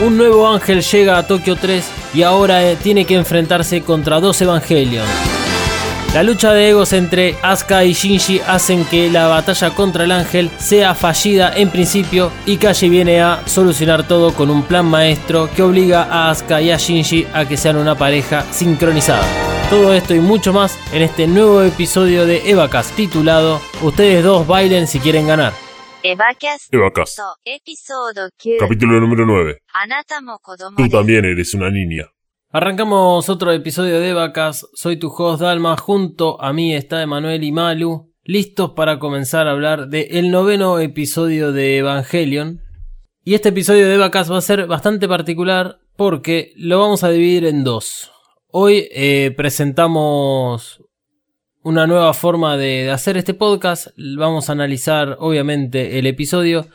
[0.00, 1.84] Un nuevo ángel llega a Tokio 3
[2.14, 5.06] y ahora eh, tiene que enfrentarse contra dos Evangelion.
[6.14, 10.50] La lucha de egos entre Asuka y Shinji hacen que la batalla contra el ángel
[10.56, 15.62] sea fallida en principio y Kaji viene a solucionar todo con un plan maestro que
[15.62, 19.24] obliga a Asuka y a Shinji a que sean una pareja sincronizada.
[19.68, 24.86] Todo esto y mucho más en este nuevo episodio de Evacas titulado Ustedes dos bailen
[24.86, 25.65] si quieren ganar.
[26.08, 26.26] Eva
[26.70, 27.18] Evacast.
[27.44, 28.58] Episodio 9.
[28.60, 29.58] Capítulo número 9.
[30.76, 32.04] Tú también eres una niña.
[32.52, 34.66] Arrancamos otro episodio de Evacast.
[34.74, 35.76] Soy tu host Dalma.
[35.76, 38.14] Junto a mí está Emanuel y Malu.
[38.22, 42.62] Listos para comenzar a hablar del de noveno episodio de Evangelion.
[43.24, 47.46] Y este episodio de Evacast va a ser bastante particular porque lo vamos a dividir
[47.46, 48.12] en dos.
[48.52, 50.85] Hoy eh, presentamos
[51.66, 53.88] una nueva forma de, hacer este podcast.
[53.96, 56.68] Vamos a analizar obviamente el episodio.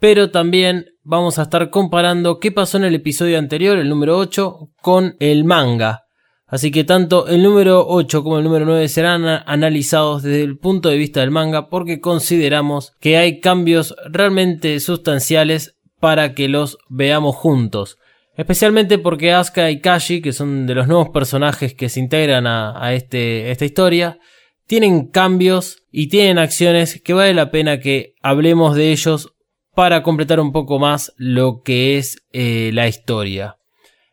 [0.00, 4.68] Pero también vamos a estar comparando qué pasó en el episodio anterior, el número 8,
[4.82, 6.02] con el manga.
[6.46, 10.90] Así que tanto el número 8 como el número 9 serán analizados desde el punto
[10.90, 17.34] de vista del manga porque consideramos que hay cambios realmente sustanciales para que los veamos
[17.34, 17.96] juntos.
[18.38, 22.72] Especialmente porque Asuka y Kashi, que son de los nuevos personajes que se integran a,
[22.80, 24.20] a este, esta historia,
[24.68, 29.34] tienen cambios y tienen acciones que vale la pena que hablemos de ellos
[29.74, 33.56] para completar un poco más lo que es eh, la historia.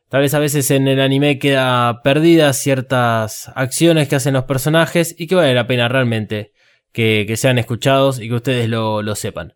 [0.09, 5.13] Tal vez a veces en el anime queda perdidas ciertas acciones que hacen los personajes
[5.15, 6.51] y que vale la pena realmente
[6.91, 9.53] que, que sean escuchados y que ustedes lo, lo sepan.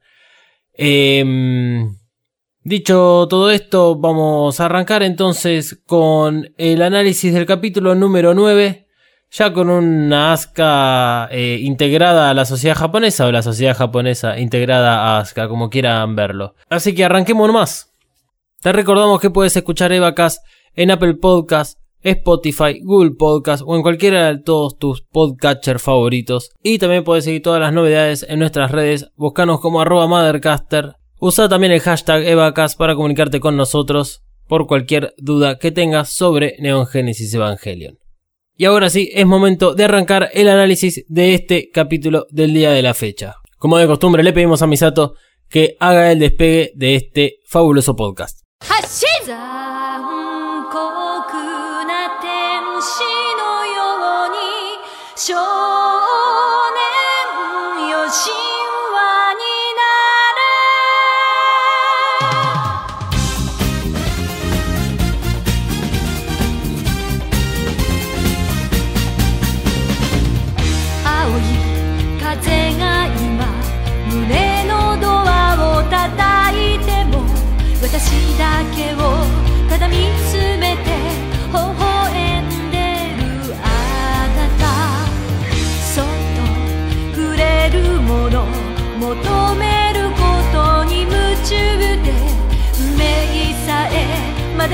[0.74, 1.96] Em,
[2.70, 8.86] dicho todo esto, vamos a arrancar entonces con el análisis del capítulo número 9
[9.32, 15.00] ya con una Asuka eh, integrada a la sociedad japonesa o la sociedad japonesa integrada
[15.00, 16.56] a Asuka, como quieran verlo.
[16.70, 17.92] Así que arranquemos nomás.
[18.62, 20.42] Te recordamos que puedes escuchar Evacas
[20.76, 26.52] en Apple Podcast, Spotify, Google Podcast o en cualquiera de todos tus podcatchers favoritos.
[26.62, 30.99] Y también puedes seguir todas las novedades en nuestras redes, buscanos como arroba Mothercaster.
[31.20, 36.56] Usa también el hashtag Evacas para comunicarte con nosotros por cualquier duda que tengas sobre
[36.60, 38.00] Neon Genesis Evangelion.
[38.56, 42.82] Y ahora sí, es momento de arrancar el análisis de este capítulo del día de
[42.82, 43.36] la fecha.
[43.58, 45.14] Como de costumbre, le pedimos a Misato
[45.50, 48.40] que haga el despegue de este fabuloso podcast.
[49.30, 49.79] 残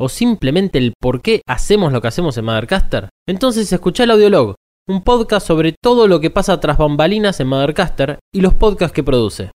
[0.00, 3.10] o simplemente el por qué hacemos lo que hacemos en Mothercaster?
[3.28, 4.54] Entonces escucha el Audiolog,
[4.88, 9.04] un podcast sobre todo lo que pasa tras bambalinas en Mothercaster y los podcasts que
[9.04, 9.50] produce.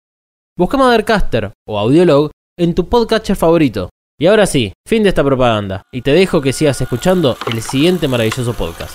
[0.56, 3.88] Busca Mothercaster o Audiolog en tu podcatcher favorito.
[4.20, 8.06] Y ahora sí, fin de esta propaganda, y te dejo que sigas escuchando el siguiente
[8.06, 8.94] maravilloso podcast.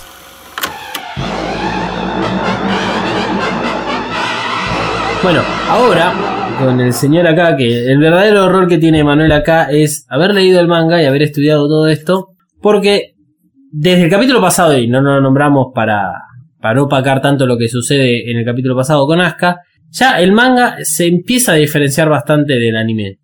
[5.22, 6.29] Bueno, ahora,
[6.60, 10.60] con el señor acá, que el verdadero error que tiene Manuel acá es haber leído
[10.60, 12.28] el manga y haber estudiado todo esto,
[12.60, 13.14] porque
[13.72, 16.12] desde el capítulo pasado, y no lo nombramos para,
[16.60, 19.60] para opacar tanto lo que sucede en el capítulo pasado con Asuka,
[19.90, 23.18] ya el manga se empieza a diferenciar bastante del anime.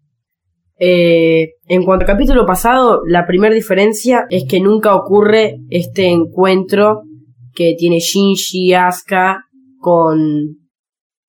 [0.78, 7.02] Eh, en cuanto al capítulo pasado, la primera diferencia es que nunca ocurre este encuentro
[7.54, 9.42] que tiene Shinji Asuka
[9.78, 10.20] con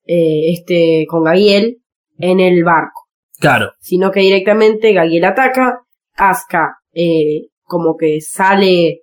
[0.05, 1.77] eh, este con Gagiel
[2.19, 3.03] en el barco,
[3.39, 3.71] Claro.
[3.79, 5.79] sino que directamente Gagiel ataca,
[6.15, 9.01] Asuka eh, como que sale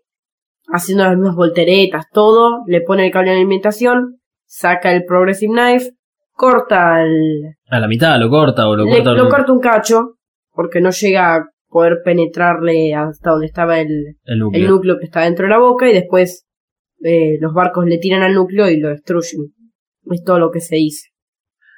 [0.69, 5.91] haciendo las mismas volteretas, todo, le pone el cable de alimentación, saca el Progressive Knife,
[6.33, 9.13] corta el, A la mitad lo corta o lo le- corta.
[9.13, 10.15] lo corta un cacho,
[10.53, 14.63] porque no llega a poder penetrarle hasta donde estaba el, el núcleo.
[14.65, 16.47] el núcleo que está dentro de la boca y después
[17.03, 19.53] eh, los barcos le tiran al núcleo y lo destruyen.
[20.11, 21.09] Es todo lo que se dice.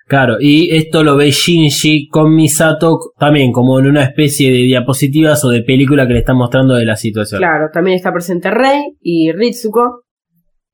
[0.07, 5.45] Claro, y esto lo ve Shinji con Misato también como en una especie de diapositivas
[5.45, 7.41] o de película que le están mostrando de la situación.
[7.41, 10.05] Claro, también está presente Rei y Ritsuko.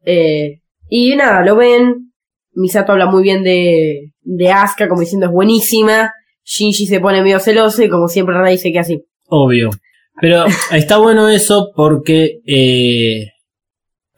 [0.05, 2.13] Eh, y nada, lo ven.
[2.55, 6.13] Misato habla muy bien de, de Asuka, como diciendo es buenísima.
[6.45, 9.03] Shinji se pone medio celoso y como siempre Rei se queda así.
[9.29, 9.71] Obvio.
[10.21, 13.29] Pero está bueno eso porque eh,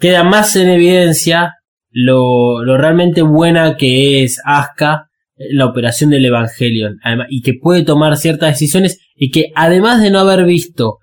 [0.01, 1.55] queda más en evidencia
[1.95, 6.99] lo, lo realmente buena que es Asuka en la operación del Evangelion.
[7.31, 10.99] Y que puede tomar ciertas decisiones y que además de no haber visto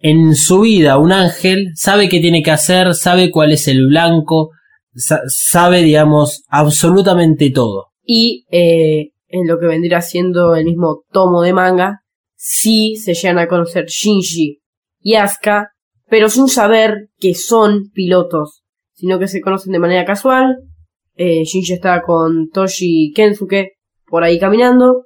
[0.00, 4.50] en su vida un ángel, sabe qué tiene que hacer, sabe cuál es el blanco,
[4.94, 7.86] sa- sabe, digamos, absolutamente todo.
[8.04, 12.00] Y eh, en lo que vendría siendo el mismo tomo de manga,
[12.36, 14.60] sí se llegan a conocer Shinji
[15.00, 15.70] y Asuka,
[16.08, 18.62] pero sin saber que son pilotos,
[18.98, 20.56] sino que se conocen de manera casual.
[21.14, 25.04] Eh, Shinji está con Toshi y Kensuke por ahí caminando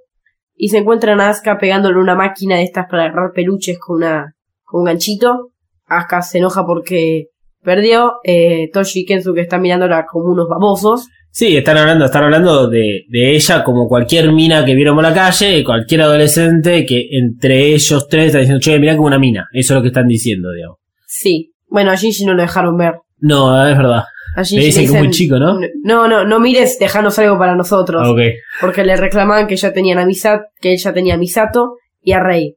[0.55, 4.35] y se encuentran a Asuka pegándole una máquina de estas para agarrar peluches con una
[4.65, 5.51] con un ganchito.
[5.87, 7.27] Asuka se enoja porque
[7.63, 8.15] perdió.
[8.25, 11.09] Eh, Toshi y Kensuke están mirándola como unos babosos.
[11.31, 15.15] Sí, están hablando, están hablando de, de ella como cualquier mina que vieron por la
[15.15, 19.49] calle, cualquier adolescente que entre ellos tres están diciendo, che, mirá como una mina.
[19.53, 20.79] Eso es lo que están diciendo, digamos.
[21.07, 21.53] Sí.
[21.69, 22.95] Bueno, a Shinji no lo dejaron ver.
[23.23, 24.03] No, es verdad.
[24.35, 25.59] A Le Shinji dicen que es muy chico, ¿no?
[25.85, 28.09] No, no, no mires, dejanos algo para nosotros.
[28.09, 28.19] Ok.
[28.61, 32.13] Porque le reclamaban que ya tenían a Misato, que él ya tenía a Misato y
[32.13, 32.57] a Rei.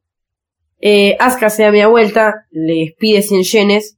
[0.82, 3.98] Eh, Asuka se da media vuelta, les pide 100 yenes.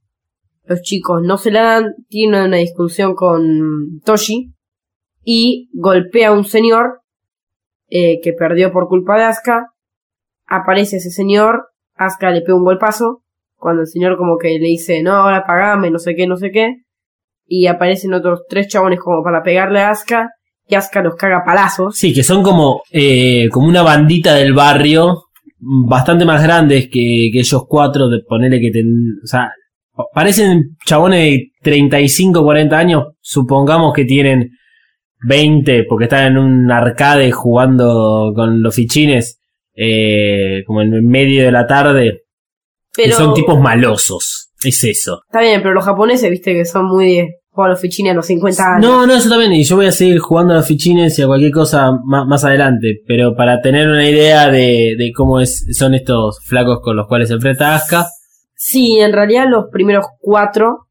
[0.64, 4.52] Los chicos no se la dan, tienen una discusión con Toshi
[5.24, 7.00] y golpea a un señor
[7.88, 9.72] eh, que perdió por culpa de Asuka.
[10.46, 13.22] Aparece ese señor, Asuka le pega un golpazo.
[13.58, 16.50] Cuando el señor como que le dice, no, ahora pagame, no sé qué, no sé
[16.50, 16.76] qué.
[17.46, 20.30] Y aparecen otros tres chabones como para pegarle a Asuka.
[20.66, 21.96] Y Asuka los caga palazos.
[21.96, 25.22] Sí, que son como, eh, como una bandita del barrio,
[25.58, 28.86] bastante más grandes que, que ellos cuatro, de ponerle que ten,
[29.24, 29.50] o sea,
[29.94, 34.50] pa- parecen chabones de 35, 40 años, supongamos que tienen
[35.26, 39.40] 20, porque están en un arcade jugando con los fichines,
[39.74, 42.20] eh, como en medio de la tarde,
[42.98, 45.20] Pero que son tipos malosos, es eso.
[45.26, 48.16] está bien, pero los japoneses, viste que son muy de jugar a los fichines a
[48.16, 48.90] los 50 años.
[48.90, 49.52] No, no, eso también.
[49.52, 52.44] Y yo voy a seguir jugando a los fichines y a cualquier cosa más, más
[52.44, 53.00] adelante.
[53.06, 57.28] Pero para tener una idea de, de cómo es, son estos flacos con los cuales
[57.28, 58.06] se enfrenta Asuka.
[58.54, 60.86] Sí, en realidad los primeros cuatro,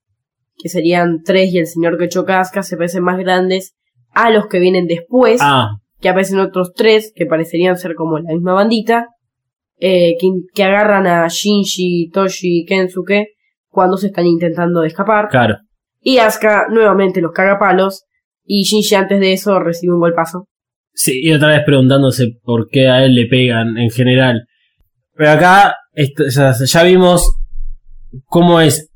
[0.57, 3.75] que serían tres y el señor que choca a Asuka, se parecen más grandes
[4.13, 8.33] a los que vienen después, Ah, que aparecen otros tres que parecerían ser como la
[8.33, 9.07] misma bandita,
[9.79, 13.27] eh, que, que agarran a Shinji, Toshi Kensuke
[13.69, 15.27] cuando se están intentando escapar.
[15.29, 15.57] claro.
[15.99, 18.05] Y Asuka nuevamente los caga palos.
[18.45, 20.47] Y Shinji antes de eso recibe un golpazo.
[20.93, 24.43] Sí, y otra vez preguntándose por qué a él le pegan en general.
[25.15, 27.35] Pero acá esto- ya vimos
[28.25, 28.89] cómo es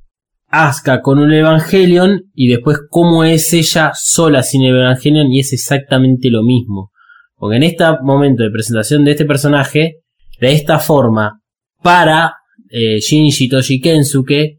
[0.47, 5.51] Asuka con un Evangelion y después cómo es ella sola sin el Evangelion y es
[5.53, 6.91] exactamente lo mismo.
[7.35, 10.00] Porque en este momento de presentación de este personaje,
[10.41, 11.39] de esta forma,
[11.81, 12.33] para
[12.69, 14.57] eh, Shinji Toshi Kensuke,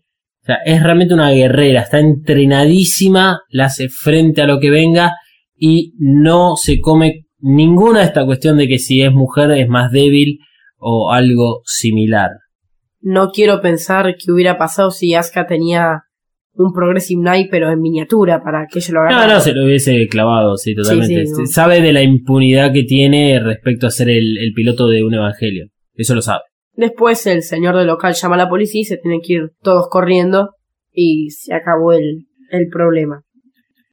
[0.64, 5.12] es realmente una guerrera, está entrenadísima, la hace frente a lo que venga
[5.56, 10.38] y no se come ninguna esta cuestión de que si es mujer es más débil
[10.78, 12.30] o algo similar.
[13.00, 16.04] No quiero pensar qué hubiera pasado si Asuka tenía
[16.54, 19.32] un Progressive Knife, pero en miniatura, para que ella lo No, agarre.
[19.34, 21.26] no, se lo hubiese clavado, sí, totalmente.
[21.26, 21.46] Sí, sí, no.
[21.46, 25.66] Sabe de la impunidad que tiene respecto a ser el, el piloto de un evangelio.
[25.94, 26.42] Eso lo sabe.
[26.74, 29.86] Después el señor del local llama a la policía y se tienen que ir todos
[29.90, 30.50] corriendo
[30.90, 33.22] y se acabó el, el problema.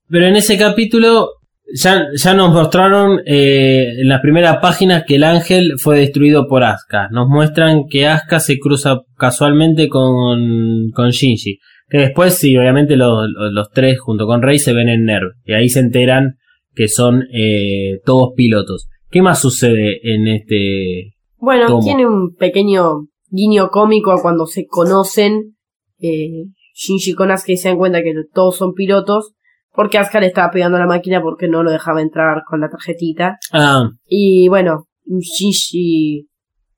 [0.10, 1.30] Pero en ese capítulo
[1.74, 6.63] ya, ya nos mostraron eh, en las primeras páginas que el ángel fue destruido por
[6.63, 7.10] Asuka.
[7.12, 11.60] Nos muestran que Asuka se cruza casualmente con, con Shinji.
[11.89, 15.31] Que después, sí, obviamente los, los, tres junto con Rey se ven en Nerv.
[15.43, 16.36] Y ahí se enteran
[16.75, 18.88] que son eh, todos pilotos.
[19.10, 21.84] ¿Qué más sucede en este Bueno, Tomo.
[21.84, 25.55] tiene un pequeño guiño cómico a cuando se conocen
[26.00, 29.34] eh, Shinji con Asuka y se dan cuenta que todos son pilotos,
[29.74, 32.69] porque Asuka le estaba pegando a la máquina porque no lo dejaba entrar con la
[32.69, 33.38] tarjetita.
[33.51, 36.27] Ah, Y bueno, Shinji,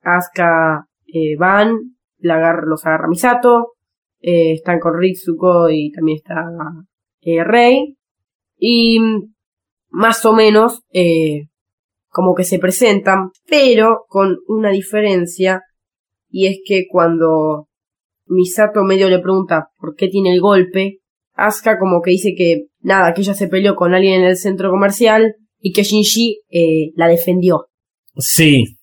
[0.01, 1.75] Asuka eh, van,
[2.19, 3.73] la agarra- los agarra Misato,
[4.21, 6.45] eh, están con Ritsuko y también está
[7.21, 7.97] eh, Rei.
[8.57, 9.33] Y mm,
[9.89, 11.47] más o menos eh,
[12.09, 15.63] como que se presentan, pero con una diferencia,
[16.29, 17.67] y es que cuando
[18.25, 20.99] Misato medio le pregunta por qué tiene el golpe,
[21.33, 24.69] Asuka como que dice que nada, que ella se peleó con alguien en el centro
[24.69, 27.67] comercial y que Shinji eh, la defendió.
[28.17, 28.77] sí.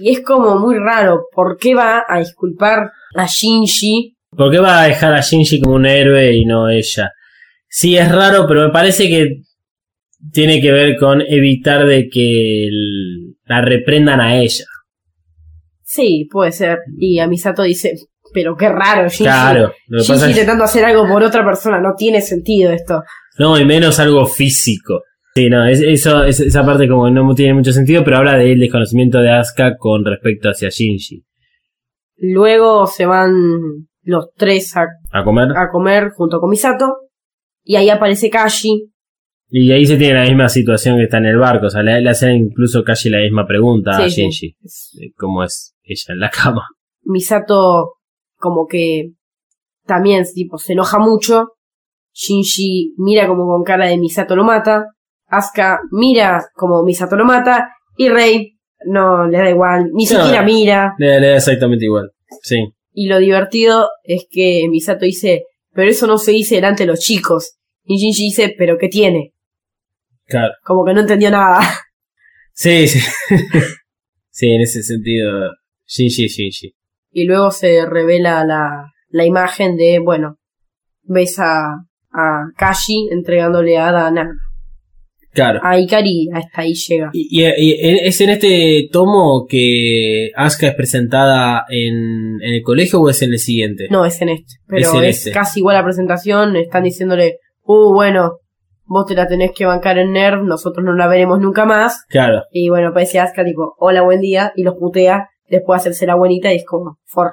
[0.00, 4.16] Y es como muy raro, ¿por qué va a disculpar a Shinji?
[4.36, 7.10] ¿Por qué va a dejar a Shinji como un héroe y no ella?
[7.68, 9.42] Sí, es raro, pero me parece que
[10.32, 14.64] tiene que ver con evitar de que el- la reprendan a ella.
[15.82, 16.78] Sí, puede ser.
[16.98, 17.94] Y a Misato dice,
[18.32, 19.24] pero qué raro, Shinji.
[19.24, 23.02] Claro, Shinji es intentando hacer algo por otra persona, no tiene sentido esto.
[23.38, 25.02] no, y menos algo físico.
[25.34, 28.36] Sí, no, es- eso, es- esa parte como que no tiene mucho sentido, pero habla
[28.36, 31.24] del desconocimiento de Asuka con respecto hacia Shinji.
[32.18, 35.48] Luego se van los tres a, ¿A comer?
[35.56, 36.96] a comer junto con Misato.
[37.62, 38.90] Y ahí aparece Kashi.
[39.48, 42.00] Y ahí se tiene la misma situación que está en el barco, o sea, le,
[42.00, 44.22] le hacen incluso casi la misma pregunta a Sí, sí.
[44.22, 44.56] Shinji,
[45.00, 46.62] de cómo es ella en la cama.
[47.02, 47.94] Misato
[48.36, 49.10] como que
[49.86, 51.48] también tipo se enoja mucho.
[52.14, 54.86] Shinji mira como con cara de Misato lo mata.
[55.26, 57.70] Asuka mira como Misato lo mata.
[57.96, 60.10] Y Rei no le da igual, ni No.
[60.10, 60.94] siquiera mira.
[60.98, 62.10] Le, le da exactamente igual.
[62.42, 62.56] Sí.
[62.92, 67.00] Y lo divertido es que Misato dice, pero eso no se dice delante de los
[67.00, 67.56] chicos.
[67.84, 69.32] Y Shinji dice, pero ¿qué tiene?
[70.26, 70.52] Claro.
[70.62, 71.60] Como que no entendió nada.
[72.52, 73.00] Sí, sí.
[74.30, 75.50] sí, en ese sentido.
[75.86, 76.74] Shinji, Shinji.
[77.12, 80.38] Y luego se revela la, la imagen de, bueno,
[81.02, 84.30] ves a, a Kashi entregándole a Dana.
[85.32, 85.60] Claro.
[85.62, 87.10] A Ikari, hasta ahí llega.
[87.12, 93.00] Y, y- y es en este tomo que Asuka es presentada en, en el colegio
[93.00, 93.86] o es en el siguiente?
[93.90, 94.54] No, es en este.
[94.66, 95.30] Pero Es este.
[95.32, 96.56] casi igual la presentación.
[96.56, 98.38] Están diciéndole, uh, bueno,
[98.86, 102.04] vos te la tenés que bancar en Nerv, nosotros no la veremos nunca más.
[102.08, 102.42] Claro.
[102.50, 105.28] Y bueno, aparece Asuka tipo, hola, buen día, y los putea.
[105.48, 107.32] Después de hacerse la buenita y es como, for.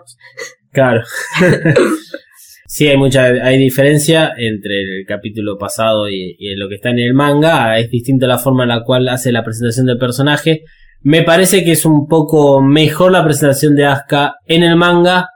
[0.72, 1.01] Claro.
[2.68, 7.00] sí, hay mucha hay diferencia entre el capítulo pasado y, y lo que está en
[7.00, 7.80] el manga.
[7.80, 10.62] Es distinta la forma en la cual hace la presentación del personaje.
[11.02, 15.30] Me parece que es un poco mejor la presentación de Asuka en el manga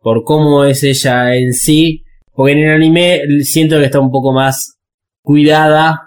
[0.00, 2.02] por cómo es ella en sí.
[2.32, 4.76] Porque en el anime siento que está un poco más
[5.22, 6.02] cuidada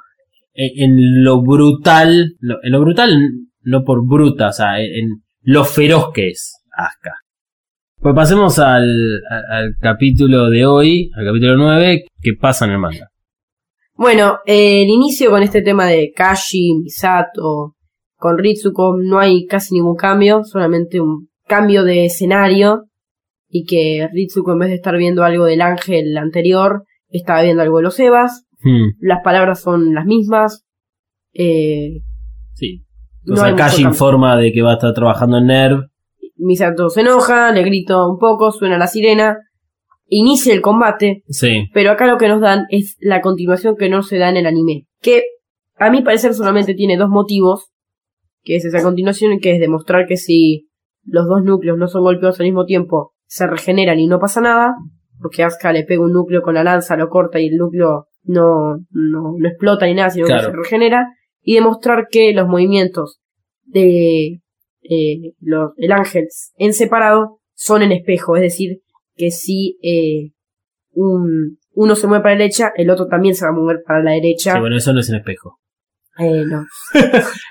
[0.54, 2.36] en, lo brutal.
[2.64, 3.18] En lo brutal,
[3.62, 5.10] no por bruta, o sea, en, en
[5.42, 7.27] lo feroz que es Asuka.
[8.00, 8.88] Pues pasemos al,
[9.82, 13.10] capítulo de hoy, al capítulo 9, que pasa en el manga.
[13.96, 17.74] Bueno, eh, el inicio con este tema de Kashi, Misato,
[18.16, 22.84] con Ritsuko, no hay casi ningún cambio, solamente un cambio de escenario.
[23.50, 27.78] Y que Ritsuko, en vez de estar viendo algo del ángel anterior, estaba viendo algo
[27.78, 28.46] de los Evas.
[28.62, 30.66] Hmm, Las palabras son las mismas.
[31.34, 32.02] Eh,
[32.54, 32.84] sí.
[33.24, 35.88] No O sea, Kashi informa de que va a estar trabajando en NERV.
[36.38, 39.38] Misato se enoja, le grita un poco, suena la sirena.
[40.10, 41.24] Inicia el combate.
[41.28, 41.66] Sí.
[41.74, 44.46] Pero acá lo que nos dan es la continuación que no se da en el
[44.46, 44.86] anime.
[45.02, 45.24] Que
[45.78, 47.72] a mi parecer solamente tiene dos motivos.
[48.44, 50.70] Que es esa continuación, que es demostrar que si
[51.04, 54.76] los dos núcleos no son golpeados al mismo tiempo, se regeneran y no pasa nada.
[55.22, 58.78] Porque Asuka le pega un núcleo con la lanza, lo corta y el núcleo no,
[58.92, 60.42] no, no explota ni nada, sino Claro.
[60.42, 61.08] que se regenera.
[61.42, 63.20] Y demostrar que los movimientos
[63.66, 64.42] de
[64.82, 68.36] eh, los, el ángel en separado son en espejo.
[68.36, 68.80] Es decir,
[69.16, 70.32] que si eh,
[70.94, 74.04] un, uno se mueve para la derecha, el otro también se va a mover para
[74.04, 74.54] la derecha.
[74.54, 75.60] Sí, bueno, eso no es en espejo.
[76.20, 76.66] Eh, no.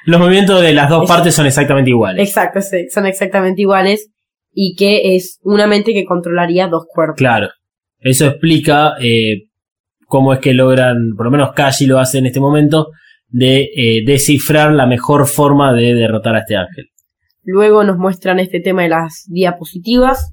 [0.06, 2.26] Los movimientos de las dos Es- partes son exactamente iguales.
[2.28, 4.10] Exacto, sí, son exactamente iguales.
[4.58, 7.16] Y que es una mente que controlaría dos cuerpos.
[7.18, 7.48] Claro.
[7.98, 9.42] Eso explica eh,
[10.06, 12.88] cómo es que logran, por lo menos Kashi lo hace en este momento,
[13.28, 16.86] de eh, descifrar la mejor forma de derrotar a este ángel.
[17.46, 20.32] Luego nos muestran este tema de las diapositivas.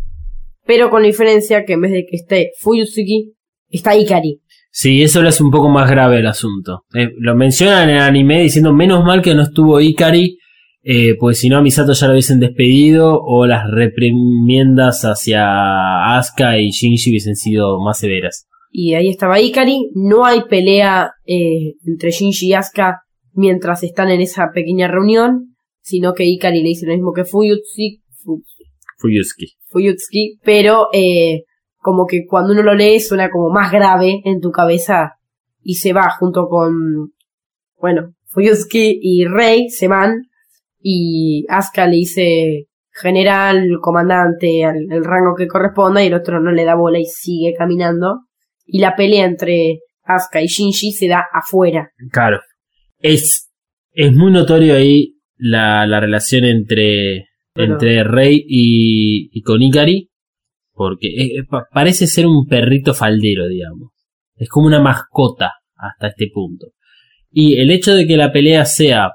[0.65, 3.33] Pero con la diferencia que en vez de que esté Fuyutsuki,
[3.69, 4.41] está Ikari.
[4.71, 6.85] Sí, eso lo hace un poco más grave el asunto.
[6.95, 10.39] Eh, lo mencionan en el anime diciendo menos mal que no estuvo Ikari,
[10.85, 16.57] eh, pues si no a Misato ya lo hubiesen despedido o las reprimiendas hacia Asuka
[16.57, 18.47] y Shinji hubiesen sido más severas.
[18.71, 19.91] Y ahí estaba Ikari.
[19.93, 23.01] No hay pelea eh, entre Shinji y Asuka
[23.31, 25.52] mientras están en esa pequeña reunión.
[25.83, 28.41] Sino que Ikari le dice lo mismo que Fuyutsuki, Fu-
[28.97, 29.53] Fuyuski.
[29.67, 31.43] Fuyutsuki, pero eh,
[31.77, 35.11] como que cuando uno lo lee suena como más grave en tu cabeza
[35.61, 37.11] y se va junto con,
[37.79, 40.21] bueno, Fuyutsuki y Rei se van
[40.81, 46.51] y Asuka le dice general, comandante, al, el rango que corresponda y el otro no
[46.51, 48.21] le da bola y sigue caminando
[48.65, 51.91] y la pelea entre Asuka y Shinji se da afuera.
[52.11, 52.39] Claro.
[52.99, 53.49] Es,
[53.91, 55.12] es muy notorio ahí
[55.45, 57.73] la, la relación entre, Bueno.
[57.73, 60.09] entre Rey y, y con Ikari.
[60.73, 63.91] Porque es- es- pa- parece ser un perrito faldero, digamos.
[64.35, 66.67] Es como una mascota hasta este punto.
[67.31, 69.11] Y el hecho de que la pelea sea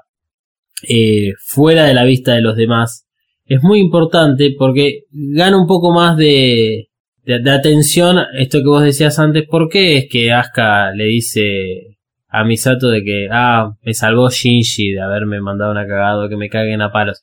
[0.87, 3.05] eh, fuera de la vista de los demás
[3.45, 6.87] es muy importante porque gana un poco más de,
[7.23, 9.43] de, de atención esto que vos decías antes.
[9.49, 11.97] ¿Por qué es que Asuka le dice
[12.29, 16.49] a Misato de que, ah, me salvó Shinji de haberme mandado una cagada, que me
[16.49, 17.21] caguen a palos?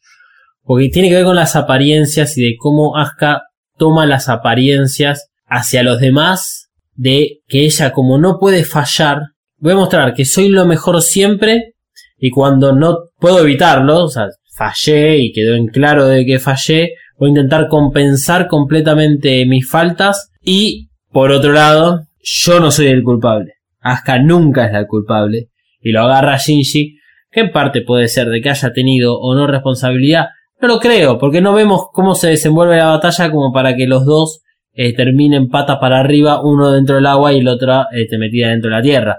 [0.63, 3.45] Porque tiene que ver con las apariencias y de cómo Asuka
[3.77, 9.21] toma las apariencias hacia los demás, de que ella como no puede fallar,
[9.59, 11.75] voy a mostrar que soy lo mejor siempre
[12.19, 16.95] y cuando no puedo evitarlo, o sea, fallé y quedó en claro de que fallé,
[17.19, 23.03] voy a intentar compensar completamente mis faltas y, por otro lado, yo no soy el
[23.03, 23.56] culpable.
[23.93, 25.49] Asuka nunca es la culpable
[25.81, 26.97] y lo agarra Shinji,
[27.31, 30.27] que en parte puede ser de que haya tenido o no responsabilidad,
[30.61, 34.05] no lo creo, porque no vemos cómo se desenvuelve la batalla como para que los
[34.07, 34.41] dos
[34.73, 38.71] eh, terminen patas para arriba, uno dentro del agua y el otro este, metida dentro
[38.71, 39.17] de la tierra.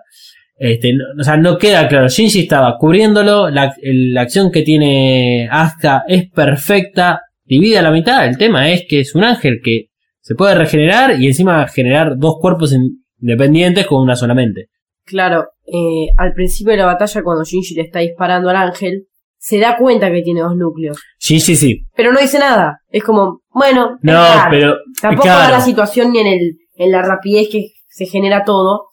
[0.59, 2.07] Este, no- o sea, no queda claro.
[2.09, 3.73] Shinji estaba cubriéndolo, la,
[4.19, 8.25] acción que tiene Asuka es perfecta, divide a la mitad.
[8.27, 9.89] El tema es que es un ángel que
[10.21, 14.67] se puede regenerar y encima generar dos cuerpos in- independientes con una solamente.
[15.05, 19.05] Claro, eh, al principio de la batalla cuando Shinji le está disparando al ángel,
[19.37, 20.97] se da cuenta que tiene dos núcleos.
[21.19, 21.85] Shinji sí.
[21.95, 22.79] Pero no dice nada.
[22.89, 25.41] Es como, bueno, No, pero Tampoco claro.
[25.43, 28.87] da la situación ni en, el, en la rapidez que se genera todo.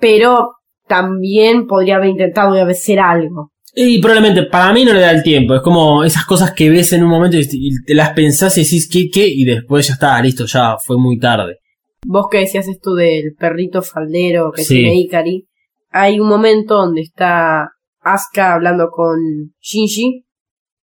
[0.00, 0.54] Pero
[0.86, 3.52] también podría haber intentado hacer algo.
[3.74, 5.54] Y probablemente para mí no le da el tiempo.
[5.54, 8.64] Es como esas cosas que ves en un momento y y te las pensás y
[8.64, 11.58] decís qué, qué, y después ya está, listo, ya fue muy tarde.
[12.06, 14.76] Vos que decías esto del perrito faldero que Sí.
[14.76, 15.46] tiene Ikari,
[15.90, 19.18] hay un momento donde está Asuka hablando con
[19.60, 20.24] Shinji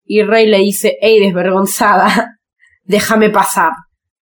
[0.05, 2.37] y Rey le dice, hey desvergonzada,
[2.83, 3.71] déjame pasar.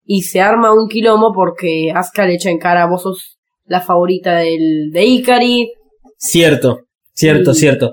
[0.04, 4.38] Y se arma un quilombo porque Asuka le echa en cara, vos sos la favorita
[4.38, 5.70] del, de Ikari.
[6.16, 6.80] Cierto,
[7.14, 7.92] cierto, Y- cierto.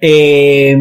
[0.00, 0.74] Eh,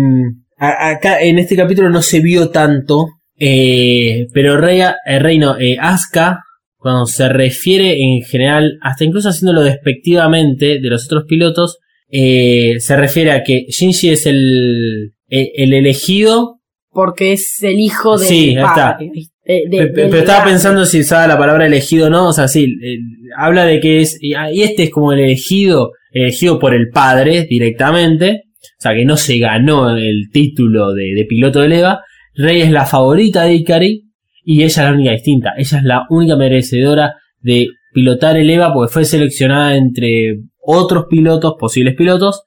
[0.58, 5.58] a- acá en este capítulo no se vio tanto, eh, pero Rey, eh, Rey no,
[5.60, 6.40] eh, Asuka,
[6.88, 11.78] cuando se refiere en general, hasta incluso haciéndolo despectivamente de los otros pilotos,
[12.10, 18.18] eh, se refiere a que Shinji es el, el, el elegido Porque es el hijo
[18.18, 18.98] del Sí, está.
[18.98, 19.12] padre.
[19.46, 20.52] de- del pero estaba grande.
[20.52, 22.98] pensando si usaba la palabra elegido o no, o sea, sí, eh,
[23.38, 26.90] habla de que es, y ah, y este es como el elegido, elegido por el
[26.94, 28.44] padre directamente,
[28.80, 32.00] o sea, que no se ganó el título de, de piloto de Leva,
[32.36, 34.04] Rey es la favorita de Ikari,
[34.50, 38.74] y ella es la única distinta, ella es la única merecedora de pilotar el EVA
[38.74, 42.44] porque fue seleccionada entre otros pilotos, posibles pilotos,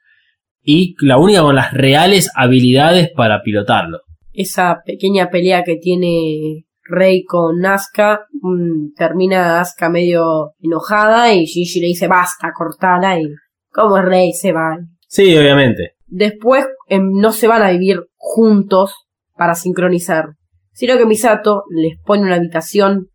[0.63, 3.99] y la única con las reales habilidades para pilotarlo.
[4.33, 11.81] esa pequeña pelea que tiene Rey con Nazca, mm, termina Asuka medio enojada y Shinji
[11.81, 13.27] le dice basta, cortala y
[13.71, 14.79] como es Rey se va.
[15.07, 15.97] Sí, obviamente.
[16.07, 18.95] Después em, no se van a vivir juntos
[19.37, 20.31] para sincronizar,
[20.73, 23.09] sino que Misato les pone una habitación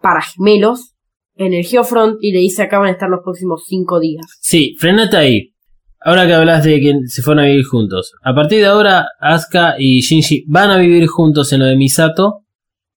[0.00, 0.94] para gemelos
[1.36, 4.26] en el Geofront y le dice acá van a estar los próximos cinco días.
[4.40, 5.52] Sí, frenate ahí.
[6.04, 8.12] Ahora que hablas de que se fueron a vivir juntos.
[8.24, 12.40] A partir de ahora, Asuka y Shinji van a vivir juntos en lo de Misato.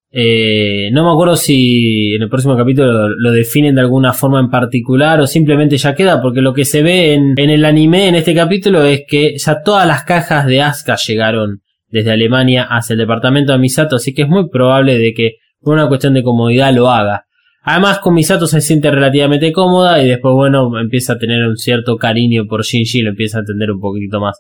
[0.10, 4.50] Eh, no me acuerdo si en el próximo capítulo lo, definen de alguna forma en
[4.50, 8.16] particular o simplemente ya queda, porque lo que se ve en, en el anime en
[8.16, 13.00] este capítulo es que ya todas las cajas de Asuka llegaron desde Alemania hacia el
[13.00, 16.74] departamento de Misato, así que es muy probable de que por una cuestión de comodidad
[16.74, 17.26] lo haga.
[17.64, 21.98] Además, con Misato se siente relativamente cómoda y después, bueno, empieza a tener un cierto
[21.98, 24.40] cariño por Shinji lo empieza a entender un poquito más.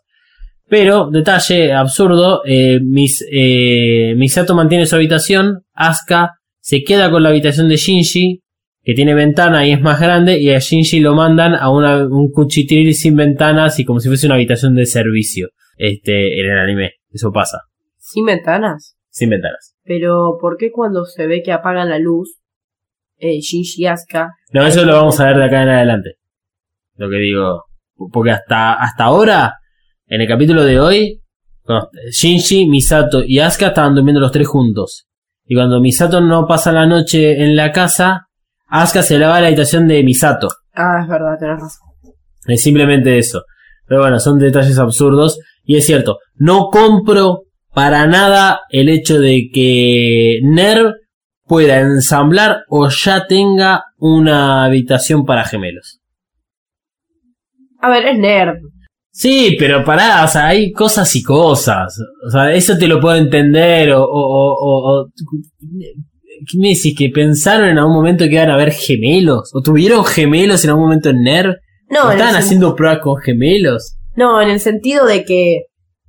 [0.67, 7.29] Pero, detalle absurdo, eh, Mis, eh, Misato mantiene su habitación, Asuka se queda con la
[7.29, 8.41] habitación de Shinji,
[8.83, 12.93] que tiene ventana y es más grande, y a Shinji lo mandan a un cuchitril
[12.93, 16.91] sin ventanas y como si fuese una habitación de servicio, este, en el anime.
[17.15, 17.59] Eso pasa,
[17.97, 18.97] Sin ventanas.
[19.09, 19.73] sin ventanas.
[19.83, 22.35] Pero ¿por qué cuando se ve que apagan la luz,
[23.17, 26.15] eh, Shinji y Asuka No, eso lo vamos a ver de acá en adelante.
[26.95, 27.63] Lo que digo.
[28.11, 29.53] Porque hasta, hasta ahora,
[30.07, 31.21] en el capítulo de hoy,
[31.61, 35.07] cuando Shinji, Misato y Asuka estaban durmiendo los tres juntos.
[35.45, 38.27] Y cuando Misato no pasa la noche en la casa,
[38.67, 40.49] Asuka se la va a la habitación de Misato.
[40.73, 41.87] Ah, es verdad, tenés razón.
[42.47, 43.43] Es simplemente eso.
[43.87, 45.39] Pero bueno, son detalles absurdos.
[45.65, 47.41] Y es cierto, no compro
[47.73, 50.93] para nada el hecho de que NERV
[51.43, 55.99] pueda ensamblar o ya tenga una habitación para gemelos.
[57.81, 58.55] A ver, es nerd.
[59.11, 61.95] Sí, pero pará, o sea, hay cosas y cosas.
[62.27, 63.91] O sea, eso te lo puedo entender.
[63.93, 65.09] O, o, o, o- o-
[66.51, 66.93] ¿Qué me decís?
[66.97, 69.51] ¿Que pensaron en algún momento que iban a haber gemelos?
[69.53, 71.55] ¿O tuvieron gemelos en algún momento en NERV?
[71.89, 73.95] No, ¿O estaban haciendo pruebas con gemelos?
[74.15, 75.65] No, en el sentido de que,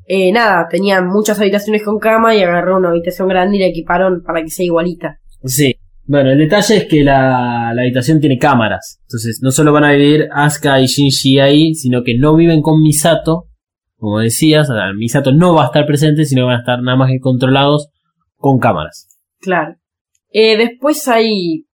[0.07, 4.23] eh, nada, tenían muchas habitaciones con cama y agarró una habitación grande y la equiparon
[4.23, 5.19] para que sea igualita.
[5.45, 5.77] Sí.
[6.09, 9.01] Bueno, el detalle es que la, la habitación tiene cámaras.
[9.09, 12.81] Entonces, no solo van a vivir Asuka y Shinji ahí, sino que no viven con
[12.81, 13.47] Misato.
[13.97, 16.81] Como decías, o sea, Misato no va a estar presente, sino que van a estar
[16.81, 17.89] nada más que controlados
[18.37, 19.19] con cámaras.
[19.41, 19.75] Claro.
[20.31, 21.67] Eh, después hay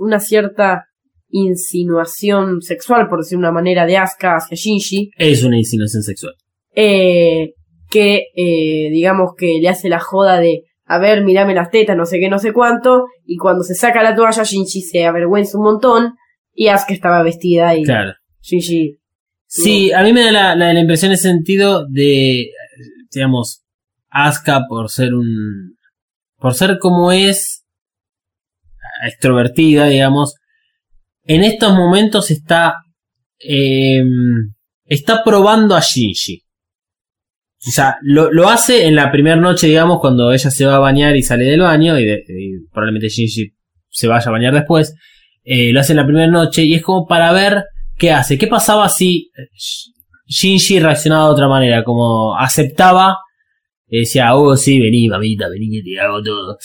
[0.00, 0.87] una cierta
[1.30, 6.34] insinuación sexual, por decir una manera, de Asuka hacia Shinji, Es una insinuación sexual.
[6.74, 7.52] eh,
[7.90, 12.04] que eh, digamos que le hace la joda de, a ver, mirame las tetas, no
[12.06, 15.64] sé qué, no sé cuánto, y cuando se saca la toalla, Shinji se avergüenza un
[15.64, 16.12] montón,
[16.54, 18.12] y Asuka estaba vestida y Claro.
[18.42, 18.98] Shinji...
[19.46, 22.50] Sí, a mí me da la, la- la impresión en ese sentido de,
[23.14, 23.62] digamos,
[24.10, 25.76] Asuka por ser un...
[26.36, 27.64] por ser como es,
[29.06, 30.34] extrovertida, digamos,
[31.28, 32.74] en estos momentos está...
[33.38, 34.02] eh,
[34.84, 36.42] está probando a Shinji.
[37.66, 40.78] O sea, lo, lo hace en la primera noche, digamos, cuando ella se va a
[40.80, 42.06] bañar y sale del baño, y,
[42.72, 43.52] probablemente Shinji
[43.90, 44.94] se vaya a bañar después.
[45.44, 47.64] Eh, lo hace en la primera noche y es como para ver
[47.96, 48.38] qué hace.
[48.38, 49.92] ¿Qué pasaba si Sh-
[50.26, 51.84] Shinji reaccionaba de otra manera?
[51.84, 53.16] Como aceptaba,
[53.86, 56.58] decía, oh, sí, vení, mamita, vení que te hago todo.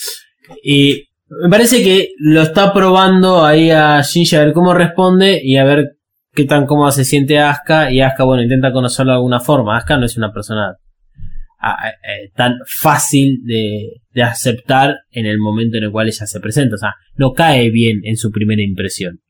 [0.62, 5.56] Y me parece que lo está probando ahí a Shinji a ver cómo responde y
[5.56, 5.96] a ver
[6.32, 7.90] qué tan cómoda se siente Asuka.
[7.90, 9.76] Y Asuka, bueno, intenta conocerlo de alguna forma.
[9.76, 10.76] Asuka no es una persona
[11.60, 16.26] a- a- eh, tan fácil de, de aceptar en el momento en el cual ella
[16.26, 16.74] se presenta.
[16.74, 19.20] O sea, no cae bien en su primera impresión.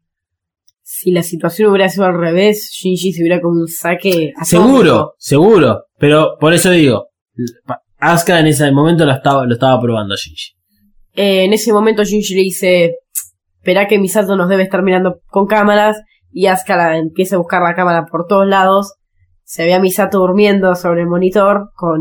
[0.82, 4.32] Si la situación hubiera sido al revés, Shinji se hubiera como un saque.
[4.42, 5.84] Seguro, seguro.
[5.98, 7.08] Pero por eso digo,
[7.98, 10.52] Asuka en ese momento lo estaba, lo estaba probando Shinji.
[11.14, 12.96] Eh, en ese momento Shinji le dice,
[13.58, 15.96] espera que Misato nos debe estar mirando con cámaras,
[16.32, 18.94] y Asuka la- empieza a buscar la cámara por todos lados.
[19.44, 22.00] Se ve a Misato durmiendo sobre el monitor con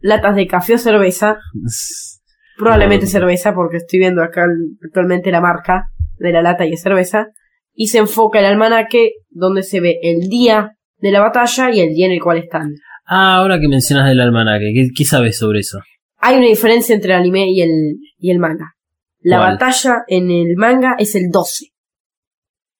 [0.00, 1.36] latas de café o cerveza,
[2.58, 4.46] probablemente cerveza porque estoy viendo acá
[4.84, 5.84] actualmente la marca
[6.18, 7.28] de la lata y es cerveza,
[7.74, 11.94] y se enfoca el almanaque donde se ve el día de la batalla y el
[11.94, 12.72] día en el cual están.
[13.06, 15.80] Ah, ahora que mencionas del almanaque, ¿qué, qué sabes sobre eso?
[16.22, 17.70] Hay una diferencia entre el anime y el,
[18.18, 18.72] y el manga.
[19.20, 19.52] La ¿Cuál?
[19.52, 21.66] batalla en el manga es el 12.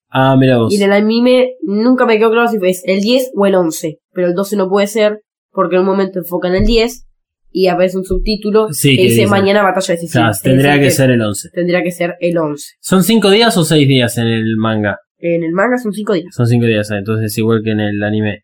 [0.09, 0.73] Ah, mira vos.
[0.73, 3.99] Y en el anime nunca me quedó claro si es el 10 o el 11.
[4.13, 7.07] Pero el 12 no puede ser porque en un momento enfocan el 10
[7.51, 9.27] y aparece un subtítulo Sí, que dice dice.
[9.27, 10.21] mañana batalla decisiva.
[10.23, 11.49] Claro, Es tendría que ser el 11.
[11.53, 12.67] Tendría que ser el 11.
[12.81, 14.99] ¿Son cinco días o seis días en el manga?
[15.19, 16.35] En el manga son 5 días.
[16.35, 18.41] Son cinco días, eh, entonces igual que en el anime.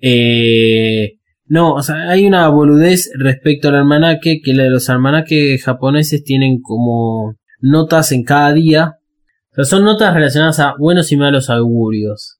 [0.00, 1.12] Eh,
[1.52, 7.34] no, o sea, hay una boludez respecto al almanaque, que los almanaques japoneses tienen como
[7.60, 8.92] notas en cada día.
[9.50, 12.38] O sea, son notas relacionadas a buenos y malos augurios.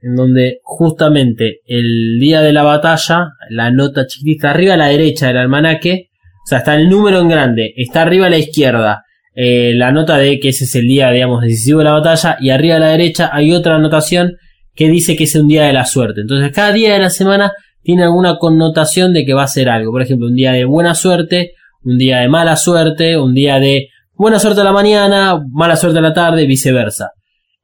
[0.00, 5.26] En donde justamente el día de la batalla, la nota chiquitita arriba a la derecha
[5.26, 6.08] del almanaque,
[6.42, 9.02] o sea, está el número en grande, está arriba a la izquierda,
[9.34, 12.48] eh, la nota de que ese es el día, digamos, decisivo de la batalla, y
[12.48, 14.38] arriba a la derecha hay otra anotación
[14.74, 16.22] que dice que es un día de la suerte.
[16.22, 19.92] Entonces, cada día de la semana tiene alguna connotación de que va a ser algo.
[19.92, 23.88] Por ejemplo, un día de buena suerte, un día de mala suerte, un día de
[24.14, 27.12] buena suerte a la mañana, mala suerte a la tarde, viceversa.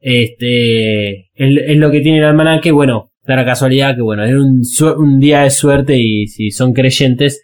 [0.00, 5.18] Este, es, lo que tiene el almanaque, bueno, da la casualidad que, bueno, es un,
[5.18, 7.42] día de suerte y si son creyentes,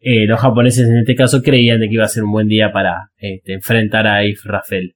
[0.00, 2.70] eh, los japoneses en este caso creían de que iba a ser un buen día
[2.72, 4.94] para este, enfrentar a Israfel.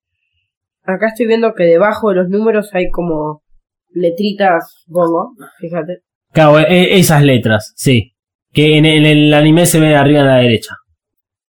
[0.82, 3.42] Acá estoy viendo que debajo de los números hay como
[3.90, 5.32] letritas bongo.
[5.60, 6.00] Fíjate.
[6.32, 8.12] Claro, e- esas letras, sí.
[8.52, 10.76] Que en el, anime se ve arriba a la derecha.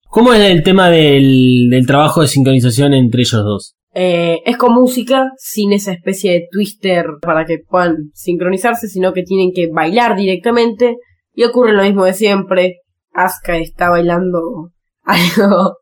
[0.09, 3.75] ¿Cómo es el tema del, del trabajo de sincronización entre ellos dos?
[3.95, 9.23] Eh, es con música, sin esa especie de twister para que puedan sincronizarse, sino que
[9.23, 10.97] tienen que bailar directamente.
[11.33, 12.77] Y ocurre lo mismo de siempre.
[13.13, 14.71] Asuka está bailando
[15.03, 15.77] algo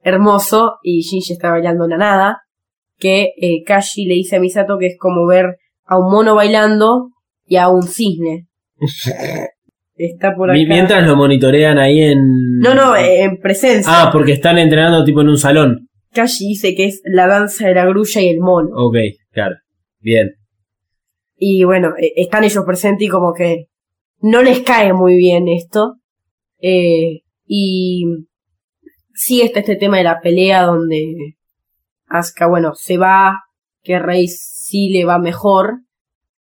[0.00, 2.38] hermoso y Shinji está bailando una nada.
[2.98, 7.10] Que eh, Kashi le dice a Misato que es como ver a un mono bailando
[7.46, 8.46] y a un cisne.
[9.94, 10.58] está por acá.
[10.58, 12.58] Mi- Mientras lo monitorean ahí en...
[12.58, 13.90] No, no, en presencia.
[13.90, 15.88] Ah, porque están entrenando tipo en un salón.
[16.12, 18.70] Kashi dice que es la danza de la grulla y el mono.
[18.74, 18.96] Ok,
[19.32, 19.56] claro.
[20.00, 20.30] Bien.
[21.36, 23.66] Y bueno, eh, están ellos presentes y como que
[24.20, 25.96] no les cae muy bien esto.
[26.60, 28.04] Eh, y
[29.14, 31.36] sí está este tema de la pelea donde
[32.08, 33.40] Asuka, bueno, se va,
[33.82, 35.80] que Rey sí le va mejor.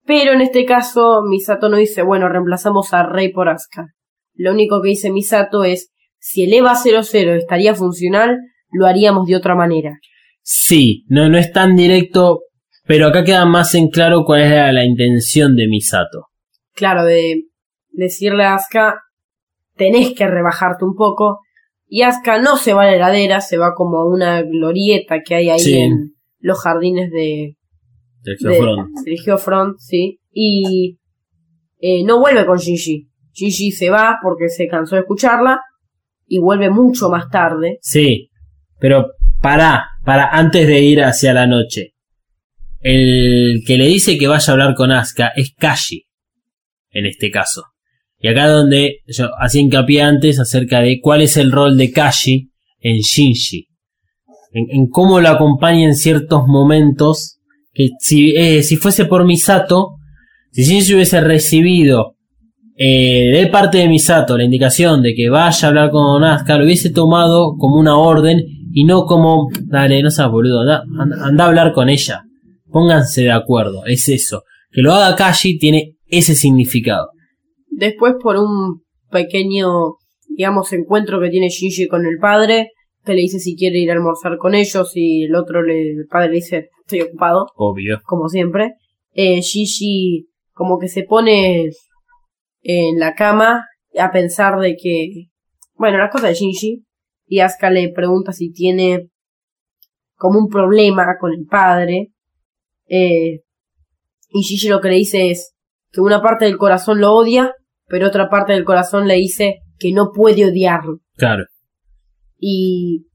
[0.05, 3.87] Pero en este caso, Misato no dice, bueno, reemplazamos a Rey por Asuka.
[4.35, 8.37] Lo único que dice Misato es, si el EVA 00 estaría funcional,
[8.71, 9.97] lo haríamos de otra manera.
[10.41, 12.41] Sí, no, no es tan directo,
[12.85, 16.25] pero acá queda más en claro cuál era la intención de Misato.
[16.73, 17.43] claro, de
[17.91, 18.99] decirle a Asuka,
[19.75, 21.39] tenés que rebajarte un poco.
[21.87, 25.35] Y Asuka no se va a la heladera, se va como a una glorieta que
[25.35, 25.77] hay ahí Sí.
[25.79, 27.55] en los jardines de,
[28.39, 29.39] Front.
[29.39, 30.19] Front, sí.
[30.31, 30.99] Y
[31.79, 33.09] eh, no vuelve con Gigi.
[33.31, 35.61] Gigi se va porque se cansó de escucharla
[36.27, 37.77] y vuelve mucho más tarde.
[37.81, 38.29] Sí,
[38.79, 39.07] pero
[39.41, 41.93] para, para antes de ir hacia la noche.
[42.79, 46.05] El que le dice que vaya a hablar con Asuka es Kashi,
[46.91, 47.63] en este caso.
[48.19, 52.51] Y acá donde yo hacía hincapié antes acerca de cuál es el rol de Kashi
[52.79, 53.67] en Shinji.
[54.51, 57.34] En, en cómo lo acompaña en ciertos momentos.
[57.75, 59.97] Que si, eh, si fuese por Misato,
[60.51, 62.15] si Shinji hubiese recibido
[62.77, 66.63] eh, de parte de Misato la indicación de que vaya a hablar con Asuka, lo
[66.65, 68.41] hubiese tomado como una orden
[68.73, 70.83] y no como, dale, no seas boludo, anda,
[71.23, 72.23] anda- a hablar con ella.
[72.71, 74.43] Pónganse de acuerdo, es eso.
[74.71, 77.09] Que lo haga Kashi tiene ese significado.
[77.69, 79.95] Después por un pequeño,
[80.29, 82.71] digamos, encuentro que tiene Shinji con el padre,
[83.05, 86.07] que le dice si quiere ir a almorzar con ellos y el otro le, el
[86.09, 88.01] padre le dice estoy ocupado, Obvio.
[88.05, 88.75] como siempre.
[89.13, 91.69] Eh, Gigi como que se pone
[92.61, 93.65] en la cama
[93.97, 95.29] a pensar de que,
[95.75, 96.85] bueno, las cosas de Shinji,
[97.27, 99.09] y Asuka le pregunta si tiene
[100.15, 102.13] como un problema con el padre,
[102.87, 103.41] eh,
[104.29, 105.55] y Gigi lo que le dice es
[105.91, 107.53] que una parte del corazón lo odia,
[107.87, 110.99] pero otra parte del corazón le dice que no puede odiarlo.
[111.15, 111.45] Claro.
[112.37, 113.07] Y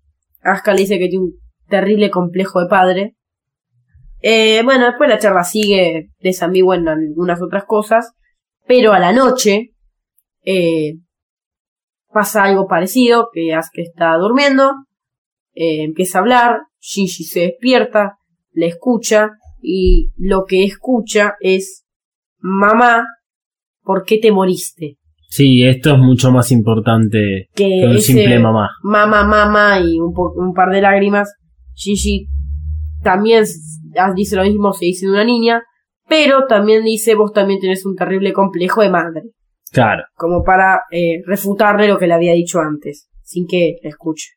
[0.42, 1.34] Asuka le dice que tiene un
[1.68, 3.16] terrible complejo de padre.
[4.22, 8.12] Eh, bueno, después la charla sigue desambigua en algunas otras cosas,
[8.66, 9.70] pero a la noche
[10.44, 10.94] eh,
[12.12, 14.72] pasa algo parecido, que Asuka está durmiendo,
[15.54, 18.16] eh, empieza a hablar, Shinji se despierta,
[18.52, 19.30] le escucha,
[19.62, 21.84] y lo que escucha es,
[22.38, 23.04] mamá,
[23.82, 24.96] ¿por qué te moriste?
[25.28, 28.70] Sí, esto es mucho más importante Que que un ese- simple mamá.
[28.82, 31.32] mamá, mamá y un, un par de lágrimas.
[31.74, 32.26] Gigi
[33.04, 33.44] también
[34.14, 35.62] dice lo mismo, se dice de una niña,
[36.08, 39.22] pero también dice vos también tenés un terrible complejo de madre,
[39.72, 40.02] Claro.
[40.14, 44.30] como para eh, refutarle lo que le había dicho antes, sin que la escuche.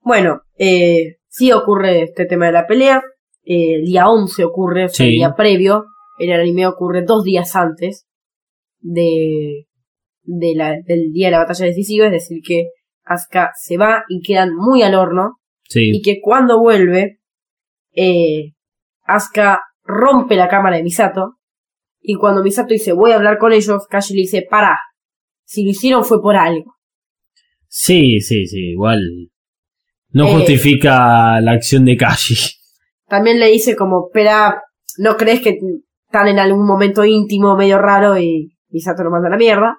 [0.00, 3.02] Bueno, eh, sí ocurre este tema de la pelea,
[3.44, 5.16] eh, el día 11 ocurre, o sea, el Sí.
[5.16, 5.84] día previo,
[6.18, 8.06] en el anime ocurre dos días antes
[8.80, 9.66] de,
[10.22, 12.68] de la, del día de la batalla decisiva, es decir que
[13.04, 15.36] Asuka se va y quedan muy al horno,
[15.68, 15.90] Sí.
[15.94, 17.18] y que cuando vuelve,
[17.94, 18.52] eh,
[19.04, 21.36] Asuka rompe la cámara de Misato,
[22.00, 24.78] y cuando Misato dice voy a hablar con ellos, Kashi le dice para,
[25.44, 26.74] si lo hicieron fue por algo.
[27.68, 29.00] Sí, sí, sí, igual.
[30.10, 32.36] No Eh, justifica la acción de Kashi.
[33.08, 34.62] También le dice como, espera,
[34.98, 35.58] ¿no crees que
[36.06, 39.78] están en algún momento íntimo medio raro y Misato lo manda a la mierda?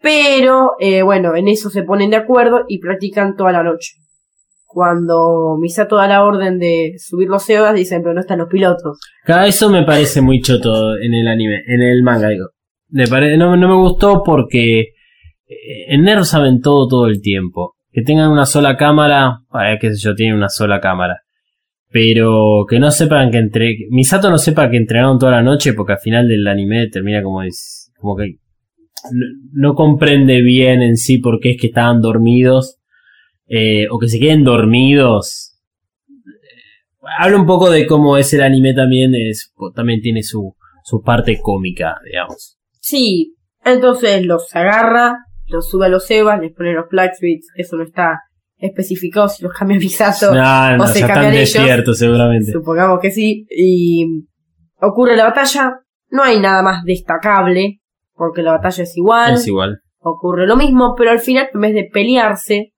[0.00, 3.94] Pero, eh, bueno, en eso se ponen de acuerdo y practican toda la noche.
[4.70, 9.00] Cuando Misato da la orden de subir los cebas, dicen, pero no están los pilotos.
[9.24, 12.48] Cada eso me parece muy choto en el anime, en el manga, digo.
[12.90, 17.76] Me pare- no, no me gustó porque eh, en Nerd saben todo todo el tiempo.
[17.90, 21.22] Que tengan una sola cámara, eh, qué yo, tienen una sola cámara.
[21.90, 23.74] Pero que no sepan que entre...
[23.88, 27.40] Misato no sepa que entrenaron toda la noche porque al final del anime termina como,
[27.98, 28.34] como que
[29.12, 29.26] no,
[29.70, 32.77] no comprende bien en sí por qué es que estaban dormidos.
[33.48, 35.58] Eh, o que se queden dormidos.
[37.18, 41.40] Habla un poco de cómo es el anime también, es, también tiene su, su parte
[41.40, 42.58] cómica, digamos.
[42.80, 43.34] Sí,
[43.64, 47.84] entonces los agarra, los sube a los cebas, les pone los Black Beats, eso no
[47.84, 48.20] está
[48.58, 50.32] especificado si los cambia Misato.
[50.34, 51.98] No, no, o se ya cambian están ellos.
[51.98, 52.52] seguramente.
[52.52, 53.46] Supongamos que sí.
[53.50, 54.26] Y
[54.80, 55.80] ocurre la batalla.
[56.10, 57.80] No hay nada más destacable.
[58.14, 59.34] Porque la batalla es igual.
[59.34, 59.80] Es igual.
[60.00, 60.94] Ocurre lo mismo.
[60.96, 62.72] Pero al final, en vez de pelearse.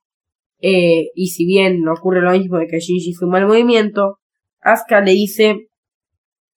[0.60, 4.18] Eh, y si bien ocurre lo mismo de que Shinji hizo un mal movimiento.
[4.60, 5.68] Asuka le dice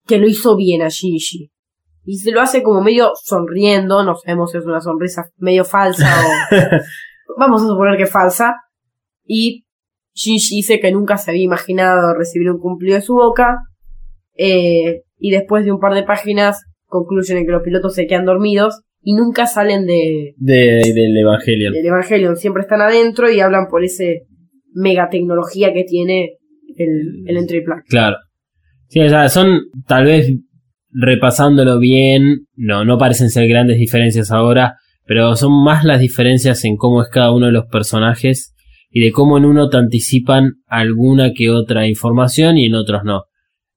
[0.05, 1.51] que lo hizo bien a Shinji.
[2.05, 6.13] Y se lo hace como medio sonriendo, no sabemos si es una sonrisa medio falsa
[6.25, 7.37] o...
[7.39, 8.55] Vamos a suponer que falsa.
[9.25, 9.65] Y
[10.13, 13.57] Shinji dice que nunca se había imaginado recibir un cumplido de su boca.
[14.37, 18.25] eh, y después de un par de páginas concluyen en que los pilotos se quedan
[18.25, 21.73] dormidos y nunca salen de, De, del Evangelion.
[21.73, 22.35] del Evangelion.
[22.37, 24.23] Siempre están adentro y hablan por ese
[24.73, 26.37] mega tecnología que tiene
[26.77, 27.83] el, el entry plug.
[27.87, 28.17] Claro.
[28.87, 30.31] Sí, o sea, son tal vez
[30.89, 36.77] repasándolo bien, no, no parecen ser grandes diferencias ahora, pero son más las diferencias en
[36.77, 38.53] cómo es cada uno de los personajes
[38.89, 43.23] y de cómo en uno te anticipan alguna que otra información y en otros no.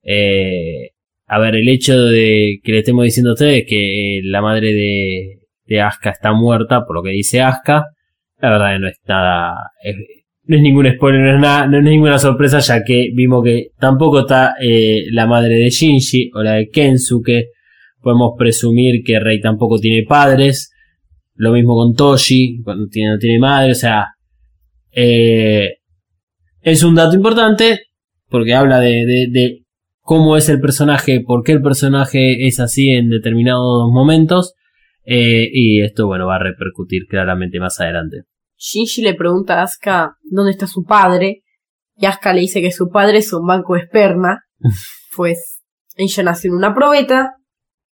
[0.03, 0.91] Eh,
[1.27, 4.73] a ver, el hecho de que le estemos diciendo a ustedes que eh, la madre
[4.73, 7.87] de, de Asuka está muerta, por lo que dice Asuka,
[8.41, 9.55] la verdad no es nada,
[10.45, 13.69] no es ningún spoiler, no es, nada, no es ninguna sorpresa, ya que vimos que
[13.79, 17.49] tampoco está eh, la madre de Shinji o la de Kensuke.
[18.01, 20.71] Podemos presumir que Rei tampoco tiene padres.
[21.35, 23.73] Lo mismo con Toshi, cuando no tiene madre.
[23.73, 24.07] O sea,
[24.93, 25.79] eh,
[26.63, 27.81] es un dato importante
[28.29, 29.66] porque habla de, de, de
[30.07, 34.55] cómo es el personaje, por qué el personaje es así en determinados momentos.
[35.05, 38.23] eh, y esto, bueno, va a repercutir claramente más adelante.
[38.57, 41.43] Shinji le pregunta a Asuka dónde está su padre.
[41.97, 44.45] Y Asuka le dice que su padre es un banco de esperma.
[45.17, 45.63] pues
[45.97, 47.33] ella nació en una probeta.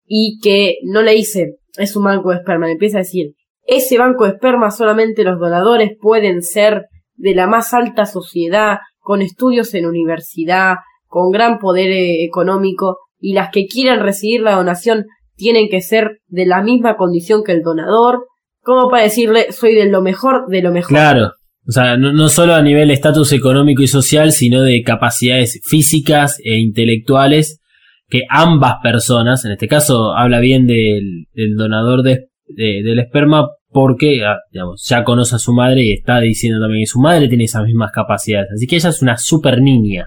[0.07, 2.67] Y que no le dice es un banco de esperma.
[2.67, 3.35] Le empieza a decir
[3.67, 9.23] ese banco de esperma solamente los donadores pueden ser de la más alta sociedad, con
[9.23, 10.77] estudios en universidad,
[11.15, 12.99] con gran poder eh, económico.
[13.21, 17.53] Y las que quieran recibir la donación tienen que ser de la misma condición que
[17.53, 18.25] el donador
[18.65, 20.89] como para decirle, soy de lo mejor, de lo mejor.
[20.89, 21.33] Claro.
[21.67, 26.39] O sea, no, no solo a nivel estatus económico y social, sino de capacidades físicas
[26.43, 27.61] e intelectuales
[28.09, 34.25] que ambas personas, en este caso habla bien del, donador de, de- del esperma, porque
[34.25, 34.39] ah,
[34.83, 37.91] ya conoce a su madre y está diciendo también que su madre tiene esas mismas
[37.93, 38.49] capacidades.
[38.55, 40.07] Así que ella es una super niña.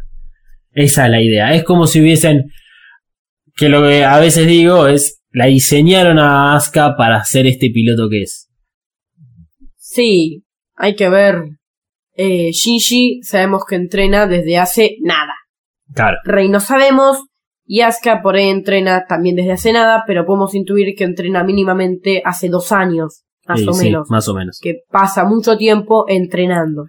[0.78, 1.54] Esa es la idea.
[1.56, 2.52] Es como si hubiesen,
[3.56, 8.08] que lo que a veces digo es, la diseñaron a Asuka para ser este piloto
[8.10, 8.48] que es.
[9.76, 10.44] Sí,
[10.76, 11.36] hay que ver.
[12.14, 15.34] Eh, Shinji sabemos que entrena desde hace nada.
[15.94, 16.18] Claro.
[16.24, 17.24] Rey no sabemos.
[17.66, 22.22] Y Asuka por ahí entrena también desde hace nada, pero podemos intuir que entrena mínimamente
[22.24, 24.10] hace dos años, más Sí, o sí, menos.
[24.12, 24.60] más o menos.
[24.62, 26.86] Que pasa mucho tiempo entrenando.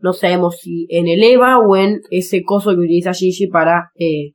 [0.00, 3.90] No sabemos si en el EVA o en ese coso que utiliza Shinji para...
[3.96, 4.32] Eh,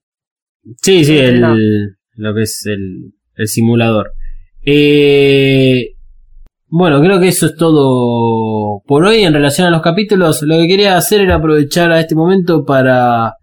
[0.82, 1.42] Sí, sí, el,
[2.16, 4.14] lo que es el, el simulador.
[4.66, 5.90] Eh,
[6.68, 10.42] bueno, creo que eso es todo por hoy en relación a los capítulos.
[10.44, 13.34] Lo que quería hacer era aprovechar a este momento para,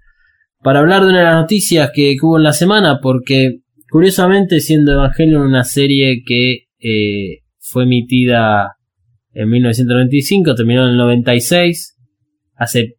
[0.63, 4.61] para hablar de una de las noticias que, que hubo en la semana, porque curiosamente
[4.61, 8.77] siendo Evangelion una serie que eh, fue emitida
[9.33, 11.97] en 1995, terminó en el 96,
[12.61, 12.99] hace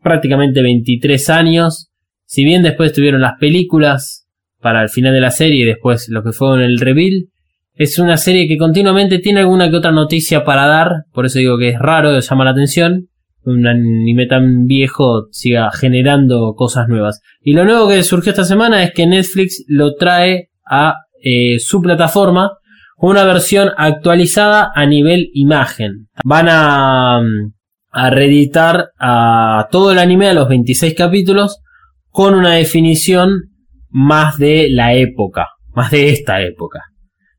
[0.00, 1.90] prácticamente 23 años.
[2.24, 4.26] Si bien después tuvieron las películas
[4.60, 7.26] para el final de la serie y después lo que fue en el reveal,
[7.74, 11.58] es una serie que continuamente tiene alguna que otra noticia para dar, por eso digo
[11.58, 13.08] que es raro, llama la atención.
[13.44, 17.20] Un anime tan viejo siga generando cosas nuevas.
[17.40, 21.82] Y lo nuevo que surgió esta semana es que Netflix lo trae a eh, su
[21.82, 22.52] plataforma
[22.98, 26.08] una versión actualizada a nivel imagen.
[26.24, 27.52] Van a, mm,
[27.92, 31.60] a reeditar a todo el anime a los 26 capítulos
[32.08, 33.50] con una definición
[33.90, 36.80] más de la época, más de esta época.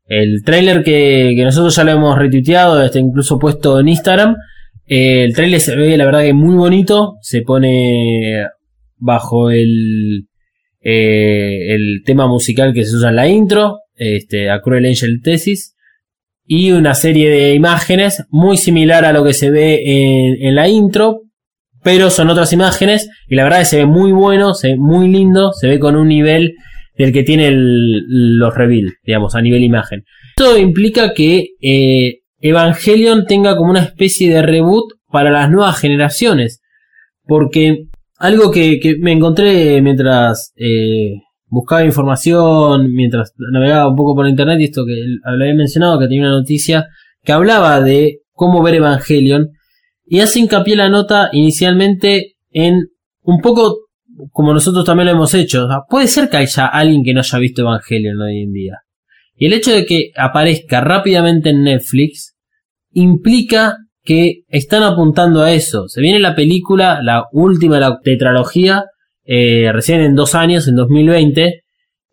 [0.06, 4.36] El trailer que, que nosotros ya lo hemos retuiteado, está incluso puesto en Instagram.
[4.86, 7.14] eh, el trailer se ve, la verdad, que muy bonito.
[7.22, 8.46] Se pone
[8.96, 10.28] bajo el,
[10.82, 15.73] eh, el tema musical que se usa en la intro, este, a Cruel Angel Thesis.
[16.46, 19.82] Y una serie de imágenes muy similar a lo que se ve
[20.40, 21.22] en, la intro,
[21.82, 25.08] pero son otras imágenes y la verdad que se ve muy bueno, se ve muy
[25.08, 26.54] lindo, se ve con un nivel
[26.96, 30.04] del que tiene los reveal, digamos, a nivel imagen.
[30.36, 36.60] Esto implica que eh, Evangelion tenga como una especie de reboot para las nuevas generaciones,
[37.24, 37.86] porque
[38.18, 41.14] algo que, que me encontré mientras eh,
[41.54, 46.06] buscaba información, mientras navegaba un poco por internet, y esto que lo había mencionado, que
[46.06, 46.88] tenía una noticia
[47.22, 49.50] que hablaba de cómo ver Evangelion,
[50.04, 52.88] y hace hincapié la nota inicialmente en
[53.22, 53.78] un poco
[54.30, 55.66] como nosotros también lo hemos hecho.
[55.88, 58.78] Puede ser que haya alguien que no haya visto Evangelion hoy en día.
[59.36, 62.36] Y el hecho de que aparezca rápidamente en Netflix
[62.92, 65.88] implica que están apuntando a eso.
[65.88, 68.84] Se viene la película, la última la tetralogía,
[69.24, 71.62] eh, recién en dos años, en 2020.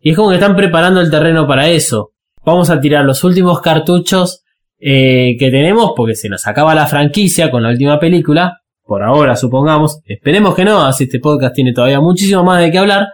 [0.00, 2.10] Y es como que están preparando el terreno para eso.
[2.44, 4.42] Vamos a tirar los últimos cartuchos
[4.78, 8.58] eh, que tenemos porque se nos acaba la franquicia con la última película.
[8.84, 10.00] Por ahora, supongamos.
[10.04, 13.08] Esperemos que no, así este podcast tiene todavía muchísimo más de qué hablar.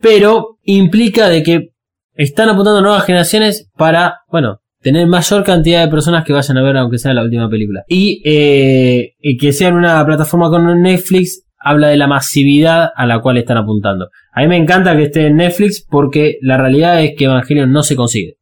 [0.00, 1.68] Pero implica de que
[2.14, 6.76] están apuntando nuevas generaciones para, bueno, tener mayor cantidad de personas que vayan a ver
[6.76, 7.84] aunque sea la última película.
[7.88, 13.06] Y, eh, y que sea en una plataforma con Netflix habla de la masividad a
[13.06, 14.08] la cual están apuntando.
[14.32, 17.82] A mí me encanta que esté en Netflix porque la realidad es que Evangelion no
[17.82, 18.36] se consigue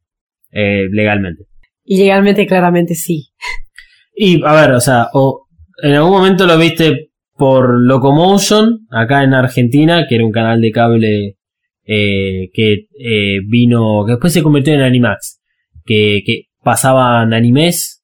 [0.51, 1.45] eh, legalmente.
[1.83, 3.29] Y legalmente, claramente sí.
[4.15, 5.47] Y a ver, o sea, o
[5.81, 10.71] en algún momento lo viste por Locomotion, acá en Argentina, que era un canal de
[10.71, 11.37] cable
[11.83, 15.41] eh, que eh, vino, que después se convirtió en Animax,
[15.83, 17.94] que, que pasaban animes,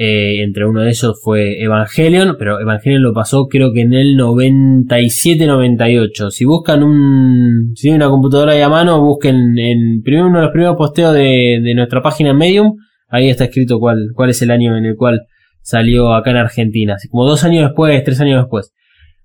[0.00, 4.16] eh, entre uno de ellos fue Evangelion, pero Evangelion lo pasó creo que en el
[4.16, 6.30] 97-98.
[6.30, 10.44] Si buscan un, si tienen una computadora ahí a mano, busquen en primero uno de
[10.44, 12.76] los primeros posteos de, de nuestra página Medium,
[13.08, 15.22] ahí está escrito cuál, cuál es el año en el cual
[15.62, 18.72] salió acá en Argentina, así como dos años después, tres años después.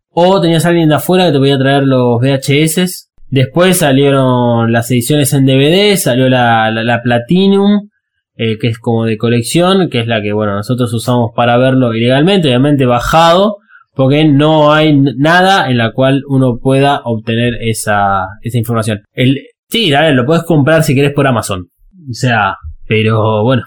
[0.09, 3.11] O tenías a alguien de afuera que te podía traer los VHS.
[3.27, 7.89] Después salieron las ediciones en DVD, salió la, la, la Platinum,
[8.35, 11.93] eh, que es como de colección, que es la que bueno nosotros usamos para verlo
[11.93, 13.57] ilegalmente, obviamente bajado,
[13.93, 19.01] porque no hay nada en la cual uno pueda obtener esa, esa información.
[19.13, 21.67] El, sí, dale, lo puedes comprar si querés por Amazon.
[22.09, 22.55] O sea,
[22.87, 23.63] pero bueno,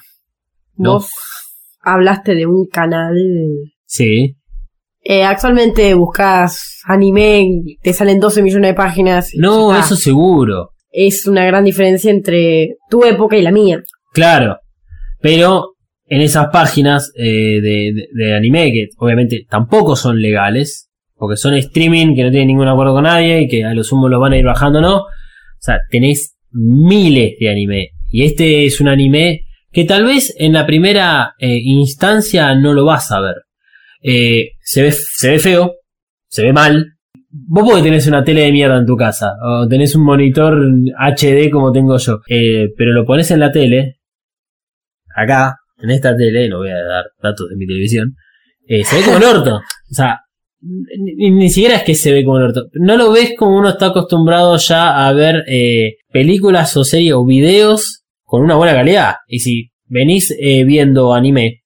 [0.77, 0.95] No.
[0.95, 1.11] Vos
[1.83, 3.15] hablaste de un canal.
[3.87, 4.35] sí.
[5.09, 7.47] Eh, actualmente buscas anime,
[7.81, 9.31] te salen 12 millones de páginas.
[9.37, 10.71] No, eso seguro.
[10.91, 13.81] Es una gran diferencia entre tu época y la mía.
[14.17, 14.61] Claro,
[15.21, 15.75] pero
[16.07, 21.53] en esas páginas eh, de, de- de anime que obviamente tampoco son legales, porque son
[21.55, 24.33] streaming que no tienen ningún acuerdo con nadie y que a lo sumo los van
[24.33, 24.97] a ir bajando, ¿no?
[25.01, 25.07] O
[25.61, 27.89] sea, tenés miles de anime.
[28.09, 29.41] Y este es un anime
[29.71, 33.35] que tal vez en la primera eh, instancia no lo vas a ver.
[34.03, 35.75] Eh, se, ve, se ve feo,
[36.29, 36.87] se ve mal.
[37.31, 40.57] Vos porque tenés una tele de mierda en tu casa, o tenés un monitor
[40.99, 43.96] HD como tengo yo, eh, pero lo pones en la tele,
[45.17, 48.15] acá, en esta tele, no voy a dar datos de mi televisión,
[48.67, 49.57] eh, se ve como el orto.
[49.57, 50.21] O sea,
[50.61, 52.67] ni, ni siquiera es que se ve como el orto.
[52.75, 57.25] No lo ves como uno está acostumbrado ya a ver eh, películas o series o
[57.25, 59.17] videos con una buena calidad.
[59.29, 61.63] Y si venís eh, viendo anime,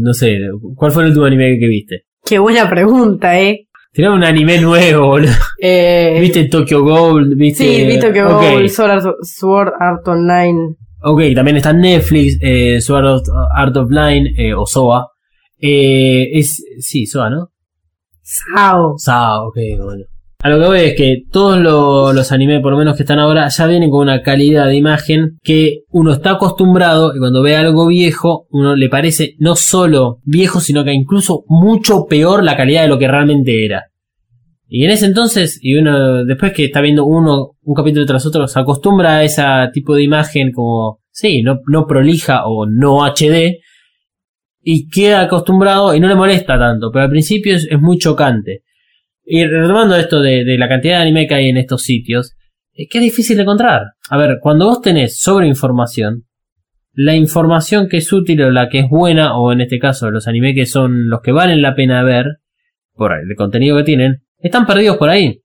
[0.00, 0.38] no sé,
[0.74, 2.02] ¿cuál fue el último anime que viste?
[2.24, 3.68] Qué buena pregunta, eh.
[3.92, 5.32] Tirá un anime nuevo, boludo.
[5.58, 7.34] eh ¿Viste Tokyo Gold?
[7.36, 7.64] ¿Viste?
[7.64, 8.42] sí, visto que Ok.
[8.42, 8.68] Gold,
[9.22, 10.74] Sword Art Online.
[11.08, 15.06] Ok, también está Netflix, eh, Sword Art, Art of Line, eh, o SOA.
[15.60, 17.50] Eh, es, sí, SOA, ¿no?
[18.22, 18.94] Sao.
[18.98, 20.04] SOA, ok, bueno.
[20.42, 23.18] A lo que voy es que todos lo- los animes, por lo menos que están
[23.18, 27.56] ahora, ya vienen con una calidad de imagen que uno está acostumbrado y cuando ve
[27.56, 32.82] algo viejo, uno le parece no solo viejo, sino que incluso mucho peor la calidad
[32.82, 33.84] de lo que realmente era.
[34.68, 38.48] Y en ese entonces, y uno, después que está viendo uno, un capítulo tras otro,
[38.48, 39.42] se acostumbra a ese
[39.72, 43.60] tipo de imagen como, sí, no, no prolija o no HD,
[44.62, 48.64] y queda acostumbrado y no le molesta tanto, pero al principio es, muy chocante.
[49.24, 52.34] Y retomando esto de, de la cantidad de anime que hay en estos sitios,
[52.72, 53.82] es que es difícil de encontrar.
[54.10, 56.24] A ver, cuando vos tenés sobreinformación,
[56.92, 60.26] la información que es útil o la que es buena, o en este caso los
[60.26, 62.38] anime que son los que valen la pena ver,
[62.94, 65.40] por el contenido que tienen, están perdidos por ahí.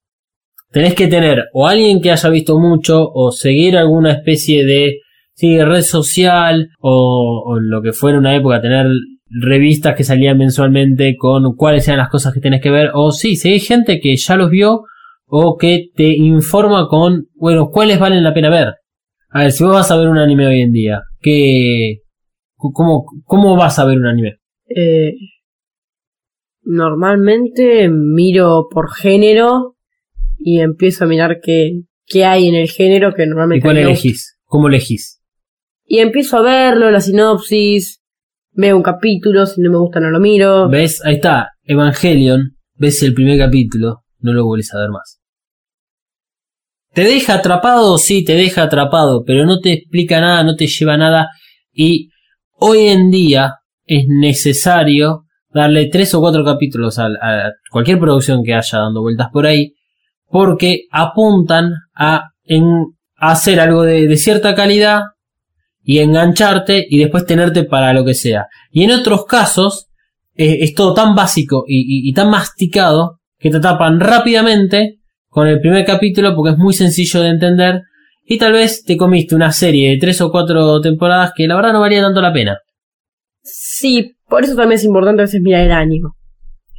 [0.71, 4.99] Tenés que tener o alguien que haya visto mucho, o seguir alguna especie de
[5.33, 8.87] sí, red social, o, lo que fue en una época, tener
[9.29, 13.35] revistas que salían mensualmente con cuáles eran las cosas que tenés que ver, o sí,
[13.35, 14.83] si hay gente que ya los vio,
[15.25, 18.75] o que te informa con, bueno, cuáles valen la pena ver.
[19.29, 21.99] A ver, si vos vas a ver un anime hoy en día, ¿qué,
[22.57, 24.37] cómo, cómo vas a ver un anime?
[24.67, 25.13] Eh,
[26.63, 29.75] normalmente miro por género
[30.37, 33.81] y empiezo a mirar qué, qué hay en el género que ¿Y normalmente cuál me
[33.85, 33.91] gusta.
[33.91, 34.37] elegís?
[34.45, 35.21] ¿Cómo elegís?
[35.85, 38.01] Y empiezo a verlo, la sinopsis,
[38.51, 40.69] veo un capítulo, si no me gusta no lo miro.
[40.69, 41.03] ¿Ves?
[41.03, 45.19] Ahí está, Evangelion, ves el primer capítulo, no lo vuelves a ver más.
[46.93, 47.97] ¿Te deja atrapado?
[47.97, 51.29] Sí, te deja atrapado, pero no te explica nada, no te lleva nada.
[51.71, 52.09] Y
[52.57, 53.55] hoy en día
[53.85, 57.09] es necesario darle tres o cuatro capítulos a,
[57.71, 59.73] cualquier producción que haya dando vueltas por ahí,
[60.27, 62.29] porque apuntan a,
[63.17, 65.01] hacer algo de, cierta calidad
[65.83, 68.47] y engancharte y después tenerte para lo que sea.
[68.71, 69.87] Y en otros casos
[70.35, 75.47] eh, es todo tan básico y, y- y tan masticado que te tapan rápidamente con
[75.47, 77.81] el primer capítulo porque es muy sencillo de entender
[78.25, 81.73] y tal vez te comiste una serie de tres o cuatro temporadas que la verdad
[81.73, 82.57] no valía tanto la pena.
[83.43, 86.15] Sí, por eso también es importante a veces mirar el año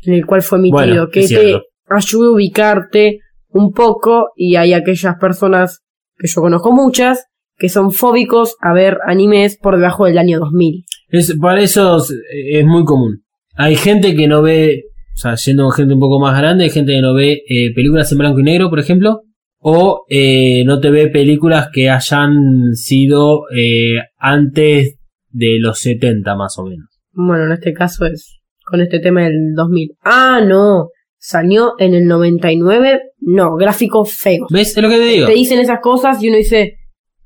[0.04, 1.62] en el cual fue emitido, Bueno, que te cierto.
[1.88, 3.18] ayude a ubicarte
[3.50, 5.80] un poco y hay aquellas personas
[6.18, 7.26] que yo conozco muchas
[7.56, 10.84] que son fóbicos a ver animes por debajo del año 2000.
[11.10, 13.22] Es, para eso es, es muy común.
[13.54, 14.84] Hay gente que no ve,
[15.14, 18.10] o sea, siendo gente un poco más grande, hay gente que no ve eh, películas
[18.10, 19.20] en blanco y negro, por ejemplo,
[19.58, 24.96] o eh, no te ve películas que hayan sido eh, antes
[25.30, 26.91] de los 70 más o menos.
[27.12, 29.96] Bueno, en este caso es con este tema del 2000.
[30.04, 30.88] Ah, no,
[31.18, 33.00] salió en el 99.
[33.20, 34.48] No, gráficos feos.
[34.50, 34.76] ¿Ves?
[34.76, 35.26] Es lo que te digo.
[35.26, 36.76] Te dicen esas cosas y uno dice,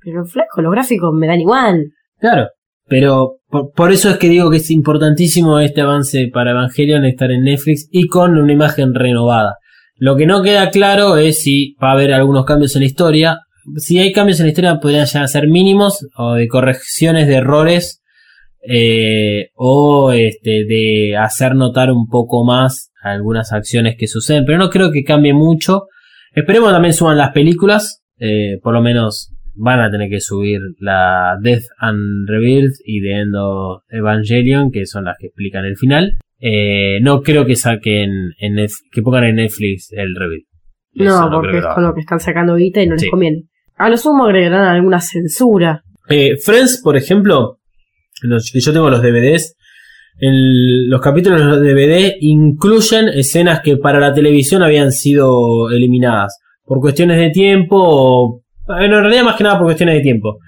[0.03, 1.93] pero flaco, los gráficos me dan igual.
[2.19, 2.49] Claro.
[2.89, 7.31] Pero por, por eso es que digo que es importantísimo este avance para Evangelion estar
[7.33, 9.57] en Netflix y con una imagen renovada.
[9.99, 13.41] Lo que no queda claro es si va a haber algunos cambios en la historia.
[13.77, 18.03] Si hay cambios en la historia podrían ya ser mínimos o de correcciones de errores
[18.69, 24.45] eh, o este, de hacer notar un poco más algunas acciones que suceden.
[24.47, 25.87] Pero no creo que cambie mucho.
[26.35, 28.03] Esperemos también suban las películas.
[28.19, 33.13] eh, por lo menos van a tener que subir la Death and Rebirth y The
[33.21, 36.13] End of Evangelion, que son las que explican el final.
[36.39, 40.47] Eh, no creo que saquen en que pongan en Netflix el Rebirth.
[40.95, 43.05] No, porque que es con lo que están sacando ahorita y no Sí.
[43.05, 43.43] les conviene.
[43.77, 45.83] A lo sumo agregarán alguna censura.
[46.09, 47.59] Eh, Friends, por ejemplo,
[48.23, 49.55] yo tengo los DVDs,
[50.19, 56.81] los capítulos de los DVD incluyen escenas que para la televisión habían sido eliminadas por
[56.81, 60.39] cuestiones de tiempo en realidad más que nada por cuestiones de tiempo.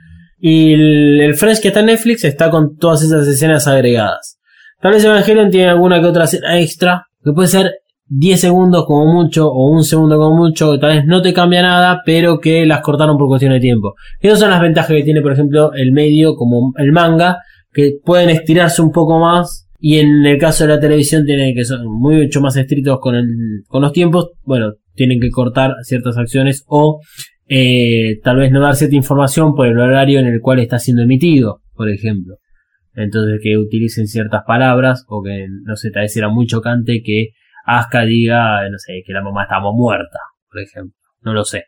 [0.40, 4.38] Y el, el Friends que está en Netflix está con todas esas escenas agregadas.
[4.80, 7.72] Tal vez Evangelion tiene alguna que otra escena extra, que puede ser
[8.06, 12.02] 10 segundos como mucho o un segundo como mucho, tal vez no te cambia nada,
[12.06, 13.94] pero que las cortaron por cuestión de tiempo.
[14.20, 17.38] Esas son las ventajas que tiene, por ejemplo, el medio como el manga,
[17.78, 19.68] que pueden estirarse un poco más.
[19.78, 23.28] Y en el caso de la televisión tienen que ser mucho más estrictos con, el,
[23.68, 24.32] con los tiempos.
[24.42, 27.00] Bueno, tienen que cortar ciertas acciones o
[27.46, 31.02] eh, tal vez no dar cierta información por el horario en el cual está siendo
[31.02, 32.38] emitido, por ejemplo.
[32.94, 37.28] Entonces que utilicen ciertas palabras o que, no sé, tal vez era muy chocante que
[37.64, 40.18] Asuka diga, no sé, que la mamá estaba muerta,
[40.50, 40.96] por ejemplo.
[41.20, 41.66] No lo sé.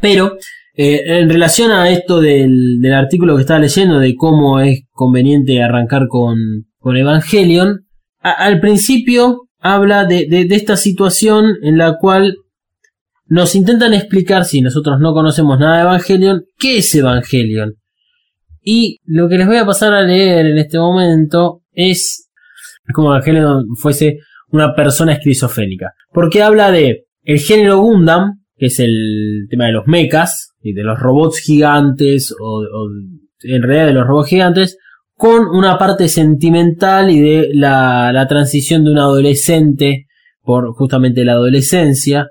[0.00, 0.36] Pero,
[0.76, 6.06] eh, en relación a esto del, artículo que estaba leyendo de cómo es conveniente arrancar
[6.08, 6.38] con,
[6.78, 7.86] con Evangelion,
[8.20, 12.36] al principio habla de, de- de esta situación en la cual
[13.26, 17.74] nos intentan explicar, si nosotros no conocemos nada de Evangelion, qué es Evangelion.
[18.62, 22.28] Y lo que les voy a pasar a leer en este momento es
[22.92, 24.18] como Evangelion fuese
[24.50, 25.92] una persona esquizofrénica.
[26.12, 30.82] Porque habla de el género Gundam, que es el tema de los mechas y de
[30.82, 32.88] los robots gigantes, o, o
[33.42, 34.78] en realidad de los robots gigantes,
[35.14, 40.06] con una parte sentimental y de la, la transición de un adolescente
[40.42, 42.28] por justamente la adolescencia.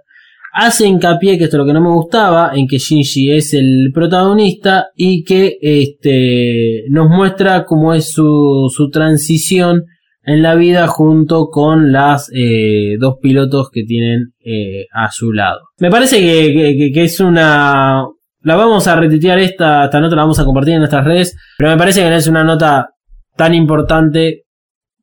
[0.51, 3.91] Hace hincapié, que esto es lo que no me gustaba, en que Shinji es el
[3.93, 9.83] protagonista y que este, nos muestra cómo es su, su transición
[10.23, 15.59] en la vida junto con las eh, dos pilotos que tienen eh, a su lado.
[15.79, 18.03] Me parece que, que- que- que es una...
[18.41, 21.71] La vamos a retuitear esta, esta nota, la vamos a compartir en nuestras redes, pero
[21.71, 22.89] me parece que no es una nota
[23.35, 24.43] tan importante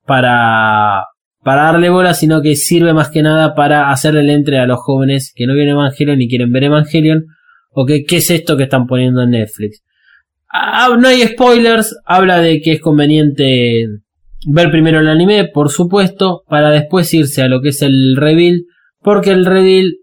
[0.06, 1.04] para,
[1.42, 4.80] para darle bola, sino que sirve más que nada para hacerle el entre a los
[4.80, 7.24] jóvenes que no vieron Evangelion ni quieren ver Evangelion,
[7.70, 9.82] o que qué es esto que están poniendo en Netflix.
[10.50, 13.86] Ah, no hay spoilers, habla de que es conveniente
[14.46, 18.62] ver primero el anime, por supuesto, para después irse a lo que es el reveal,
[19.02, 19.96] porque el reveal,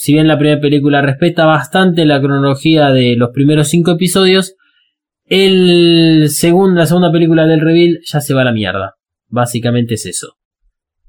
[0.00, 4.54] si bien la primera película respeta bastante la cronología de los primeros cinco episodios,
[5.26, 8.94] el segundo, la segunda película del reveal ya se va a la mierda.
[9.28, 10.38] Básicamente es eso.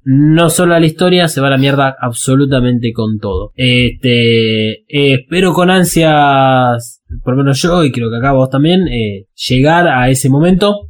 [0.03, 3.53] No solo a la historia, se va a la mierda absolutamente con todo.
[3.55, 8.89] Este, eh, espero con ansias, por lo menos yo y creo que acá vos también,
[8.89, 10.89] eh, llegar a ese momento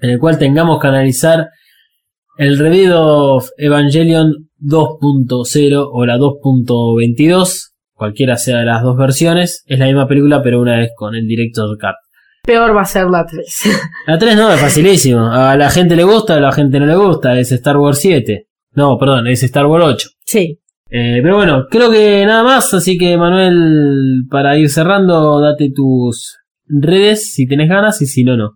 [0.00, 1.46] en el cual tengamos que analizar
[2.38, 9.78] el review of Evangelion 2.0 o la 2.22, cualquiera sea de las dos versiones, es
[9.78, 11.96] la misma película pero una vez con el director cut.
[12.46, 13.44] Peor va a ser la 3.
[14.06, 15.26] La 3 no, es facilísimo.
[15.26, 17.36] A la gente le gusta, a la gente no le gusta.
[17.40, 18.46] Es Star Wars 7.
[18.74, 20.08] No, perdón, es Star Wars 8.
[20.24, 20.60] sí.
[20.88, 22.72] Eh, pero bueno, creo que nada más.
[22.72, 28.36] Así que Manuel, para ir cerrando, date tus redes si tenés ganas y si no,
[28.36, 28.52] no.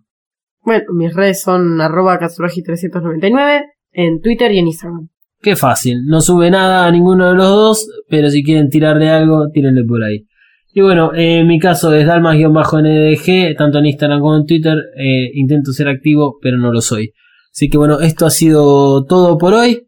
[0.61, 5.09] Bueno, mis redes son arroba katsuragi399 en Twitter y en Instagram.
[5.41, 6.05] Qué fácil.
[6.05, 10.03] No sube nada a ninguno de los dos, pero si quieren tirarle algo, tírenle por
[10.03, 10.27] ahí.
[10.73, 14.77] Y bueno, en mi caso es Dalmas-NDG, tanto en Instagram como en Twitter.
[14.97, 17.11] Eh, intento ser activo, pero no lo soy.
[17.51, 19.87] Así que bueno, esto ha sido todo por hoy.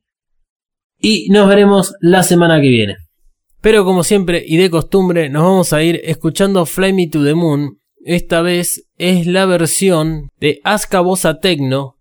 [0.99, 2.97] Y nos veremos la semana que viene.
[3.62, 7.34] Pero como siempre y de costumbre, nos vamos a ir escuchando Fly Me to the
[7.34, 7.78] Moon.
[8.04, 11.01] Esta vez es la versión de Aska
[11.41, 11.95] Tecno,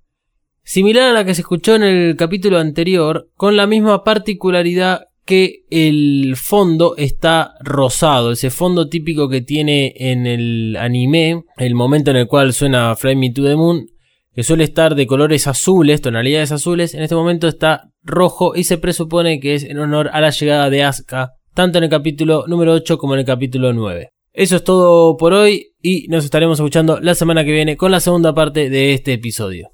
[0.64, 5.64] similar a la que se escuchó en el capítulo anterior, con la misma particularidad que
[5.70, 12.16] el fondo está rosado, ese fondo típico que tiene en el anime, el momento en
[12.16, 13.86] el cual suena Fly Me to the Moon,
[14.34, 18.78] que suele estar de colores azules, tonalidades azules, en este momento está rojo y se
[18.78, 22.72] presupone que es en honor a la llegada de Asuka, tanto en el capítulo número
[22.72, 24.08] 8 como en el capítulo 9.
[24.32, 28.00] Eso es todo por hoy y nos estaremos escuchando la semana que viene con la
[28.00, 29.71] segunda parte de este episodio.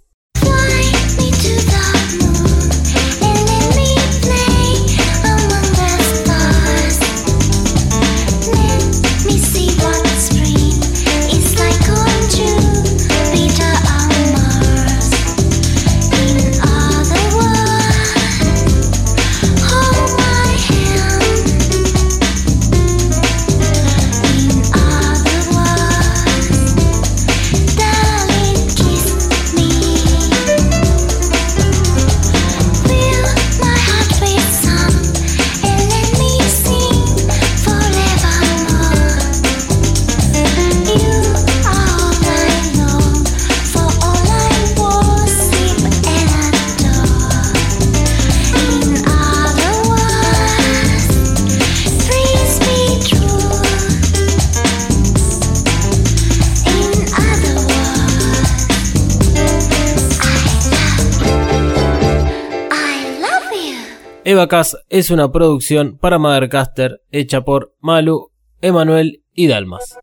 [64.39, 68.31] Evacas es una producción para Mothercaster hecha por Malu,
[68.61, 69.99] Emanuel y Dalmas.